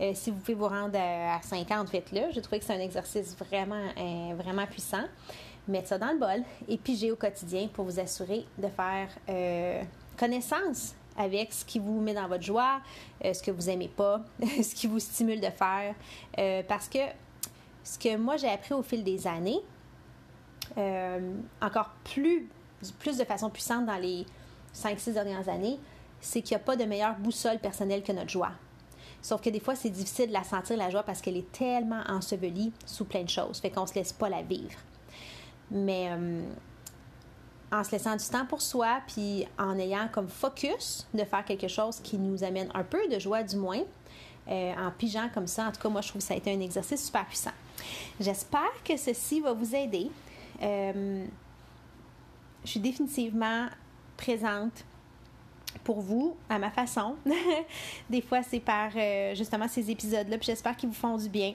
Euh, 0.00 0.12
si 0.14 0.30
vous 0.30 0.38
pouvez 0.38 0.54
vous 0.54 0.68
rendre 0.68 0.98
à 0.98 1.40
50, 1.42 1.88
faites-le. 1.88 2.32
J'ai 2.32 2.42
trouvé 2.42 2.58
que 2.58 2.64
c'est 2.64 2.74
un 2.74 2.80
exercice 2.80 3.36
vraiment, 3.36 3.88
euh, 3.98 4.34
vraiment 4.36 4.66
puissant. 4.66 5.04
Mettre 5.68 5.88
ça 5.88 5.98
dans 5.98 6.12
le 6.12 6.18
bol 6.18 6.42
et 6.68 6.76
piger 6.76 7.12
au 7.12 7.16
quotidien 7.16 7.68
pour 7.72 7.84
vous 7.84 8.00
assurer 8.00 8.44
de 8.58 8.66
faire 8.66 9.08
connaissance 10.18 10.96
avec 11.16 11.52
ce 11.52 11.64
qui 11.64 11.78
vous 11.78 12.00
met 12.00 12.14
dans 12.14 12.28
votre 12.28 12.42
joie, 12.42 12.80
euh, 13.24 13.32
ce 13.32 13.42
que 13.42 13.50
vous 13.50 13.68
aimez 13.68 13.88
pas, 13.88 14.20
ce 14.40 14.74
qui 14.74 14.86
vous 14.86 14.98
stimule 14.98 15.40
de 15.40 15.50
faire. 15.50 15.94
Euh, 16.38 16.62
parce 16.66 16.88
que 16.88 16.98
ce 17.84 17.98
que 17.98 18.16
moi 18.16 18.36
j'ai 18.36 18.48
appris 18.48 18.74
au 18.74 18.82
fil 18.82 19.04
des 19.04 19.26
années, 19.26 19.60
euh, 20.78 21.34
encore 21.60 21.90
plus, 22.04 22.48
plus 22.98 23.18
de 23.18 23.24
façon 23.24 23.50
puissante 23.50 23.86
dans 23.86 23.96
les 23.96 24.24
5-6 24.74 25.12
dernières 25.12 25.48
années, 25.48 25.78
c'est 26.20 26.40
qu'il 26.40 26.56
n'y 26.56 26.62
a 26.62 26.64
pas 26.64 26.76
de 26.76 26.84
meilleure 26.84 27.16
boussole 27.16 27.58
personnelle 27.58 28.02
que 28.02 28.12
notre 28.12 28.30
joie. 28.30 28.52
Sauf 29.20 29.40
que 29.40 29.50
des 29.50 29.60
fois, 29.60 29.76
c'est 29.76 29.90
difficile 29.90 30.28
de 30.28 30.32
la 30.32 30.42
sentir, 30.42 30.76
la 30.76 30.90
joie, 30.90 31.04
parce 31.04 31.20
qu'elle 31.20 31.36
est 31.36 31.52
tellement 31.52 32.02
ensevelie 32.08 32.72
sous 32.84 33.04
plein 33.04 33.22
de 33.22 33.28
choses. 33.28 33.60
Fait 33.60 33.70
qu'on 33.70 33.82
ne 33.82 33.86
se 33.86 33.94
laisse 33.94 34.12
pas 34.12 34.28
la 34.28 34.42
vivre. 34.42 34.78
Mais 35.70 36.10
en 37.72 37.82
se 37.82 37.90
laissant 37.90 38.14
du 38.14 38.24
temps 38.26 38.44
pour 38.44 38.60
soi, 38.60 39.00
puis 39.06 39.46
en 39.58 39.78
ayant 39.78 40.08
comme 40.12 40.28
focus 40.28 41.06
de 41.14 41.24
faire 41.24 41.44
quelque 41.44 41.68
chose 41.68 42.00
qui 42.00 42.18
nous 42.18 42.44
amène 42.44 42.68
un 42.74 42.84
peu 42.84 43.08
de 43.08 43.18
joie 43.18 43.42
du 43.42 43.56
moins, 43.56 43.80
euh, 44.48 44.72
en 44.78 44.90
pigeant 44.90 45.28
comme 45.32 45.46
ça. 45.46 45.66
En 45.66 45.72
tout 45.72 45.80
cas, 45.80 45.88
moi, 45.88 46.02
je 46.02 46.08
trouve 46.08 46.20
que 46.20 46.28
ça 46.28 46.34
a 46.34 46.36
été 46.36 46.52
un 46.52 46.60
exercice 46.60 47.06
super 47.06 47.24
puissant. 47.26 47.52
J'espère 48.20 48.82
que 48.84 48.96
ceci 48.96 49.40
va 49.40 49.54
vous 49.54 49.74
aider. 49.74 50.10
Euh, 50.62 51.24
je 52.64 52.70
suis 52.70 52.80
définitivement 52.80 53.68
présente 54.18 54.84
pour 55.82 56.00
vous 56.00 56.36
à 56.50 56.58
ma 56.58 56.70
façon. 56.70 57.16
Des 58.10 58.20
fois, 58.20 58.42
c'est 58.42 58.60
par 58.60 58.90
euh, 58.94 59.34
justement 59.34 59.66
ces 59.66 59.90
épisodes-là, 59.90 60.36
puis 60.36 60.46
j'espère 60.46 60.76
qu'ils 60.76 60.90
vous 60.90 60.94
font 60.94 61.16
du 61.16 61.30
bien. 61.30 61.54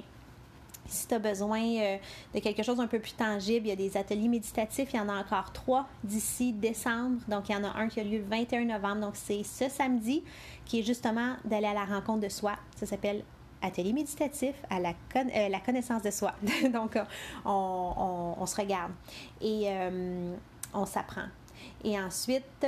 Si 0.87 1.07
tu 1.07 1.13
as 1.13 1.19
besoin 1.19 1.61
euh, 1.61 1.97
de 2.33 2.39
quelque 2.39 2.63
chose 2.63 2.79
un 2.79 2.87
peu 2.87 2.99
plus 2.99 3.13
tangible, 3.13 3.67
il 3.67 3.69
y 3.69 3.73
a 3.73 3.75
des 3.75 3.97
ateliers 3.97 4.27
méditatifs. 4.27 4.89
Il 4.93 4.97
y 4.97 4.99
en 4.99 5.09
a 5.09 5.19
encore 5.19 5.51
trois 5.51 5.87
d'ici 6.03 6.53
décembre. 6.53 7.21
Donc, 7.27 7.49
il 7.49 7.53
y 7.53 7.55
en 7.55 7.63
a 7.63 7.77
un 7.77 7.87
qui 7.87 7.99
a 7.99 8.03
lieu 8.03 8.19
le 8.19 8.25
21 8.25 8.65
novembre. 8.65 9.01
Donc, 9.01 9.15
c'est 9.15 9.43
ce 9.43 9.69
samedi 9.69 10.23
qui 10.65 10.79
est 10.79 10.83
justement 10.83 11.35
d'aller 11.45 11.67
à 11.67 11.73
la 11.73 11.85
rencontre 11.85 12.21
de 12.21 12.29
soi. 12.29 12.53
Ça 12.75 12.85
s'appelle 12.85 13.23
Atelier 13.61 13.91
méditatif 13.91 14.53
à 14.69 14.79
la, 14.79 14.93
euh, 15.15 15.49
connaissance 15.65 16.03
de 16.03 16.11
soi. 16.11 16.33
Donc, 16.73 16.95
euh, 16.95 17.03
on, 17.43 18.45
se 18.45 18.55
regarde 18.55 18.91
et 19.41 19.67
on 20.73 20.85
s'apprend. 20.85 21.25
Et 21.83 21.99
ensuite, 21.99 22.67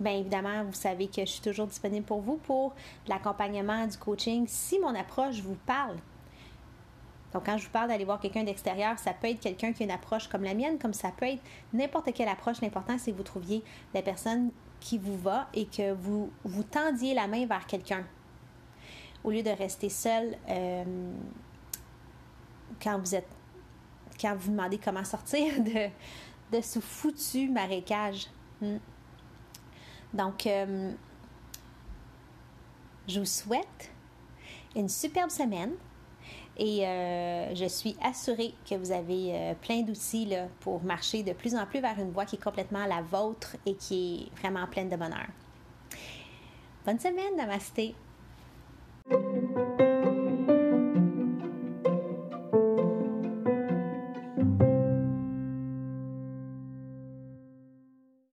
Bien 0.00 0.12
évidemment, 0.12 0.62
vous 0.64 0.74
savez 0.74 1.08
que 1.08 1.22
je 1.22 1.30
suis 1.30 1.40
toujours 1.40 1.66
disponible 1.66 2.06
pour 2.06 2.20
vous 2.20 2.36
pour 2.36 2.72
l'accompagnement, 3.08 3.84
du 3.86 3.96
coaching. 3.96 4.46
Si 4.46 4.78
mon 4.78 4.94
approche 4.94 5.40
vous 5.40 5.56
parle, 5.66 5.96
donc, 7.32 7.44
quand 7.44 7.58
je 7.58 7.64
vous 7.64 7.70
parle 7.70 7.88
d'aller 7.88 8.04
voir 8.04 8.20
quelqu'un 8.20 8.42
d'extérieur, 8.42 8.98
ça 8.98 9.12
peut 9.12 9.28
être 9.28 9.40
quelqu'un 9.40 9.72
qui 9.72 9.82
a 9.82 9.86
une 9.86 9.92
approche 9.92 10.28
comme 10.28 10.44
la 10.44 10.54
mienne, 10.54 10.78
comme 10.78 10.94
ça 10.94 11.10
peut 11.10 11.26
être 11.26 11.42
n'importe 11.72 12.12
quelle 12.14 12.28
approche. 12.28 12.60
L'important, 12.62 12.96
c'est 12.98 13.12
que 13.12 13.16
vous 13.16 13.22
trouviez 13.22 13.62
la 13.92 14.00
personne 14.00 14.50
qui 14.80 14.96
vous 14.98 15.18
va 15.18 15.48
et 15.52 15.66
que 15.66 15.92
vous, 15.92 16.30
vous 16.44 16.62
tendiez 16.62 17.14
la 17.14 17.26
main 17.26 17.44
vers 17.46 17.66
quelqu'un. 17.66 18.04
Au 19.24 19.30
lieu 19.30 19.42
de 19.42 19.50
rester 19.50 19.88
seul 19.88 20.36
euh, 20.48 20.84
quand 22.82 22.98
vous 22.98 23.14
êtes 23.14 23.28
quand 24.20 24.34
vous 24.34 24.50
demandez 24.50 24.78
comment 24.78 25.04
sortir 25.04 25.62
de, 26.52 26.60
ce 26.60 26.80
foutu 26.80 27.48
marécage. 27.48 28.26
Hmm. 28.60 28.78
Donc, 30.12 30.46
euh, 30.46 30.92
je 33.06 33.20
vous 33.20 33.26
souhaite 33.26 33.92
une 34.74 34.88
superbe 34.88 35.30
semaine. 35.30 35.74
Et 36.58 36.86
euh, 36.86 37.54
je 37.54 37.66
suis 37.66 37.96
assurée 38.02 38.52
que 38.68 38.74
vous 38.74 38.90
avez 38.90 39.32
euh, 39.32 39.54
plein 39.54 39.82
d'outils 39.82 40.34
pour 40.60 40.82
marcher 40.82 41.22
de 41.22 41.32
plus 41.32 41.54
en 41.54 41.64
plus 41.66 41.80
vers 41.80 41.98
une 41.98 42.10
voie 42.10 42.24
qui 42.24 42.36
est 42.36 42.42
complètement 42.42 42.84
la 42.86 43.00
vôtre 43.00 43.56
et 43.64 43.74
qui 43.74 44.28
est 44.34 44.40
vraiment 44.40 44.66
pleine 44.66 44.88
de 44.88 44.96
bonheur. 44.96 45.26
Bonne 46.84 46.98
semaine, 46.98 47.36
Namasté! 47.36 47.94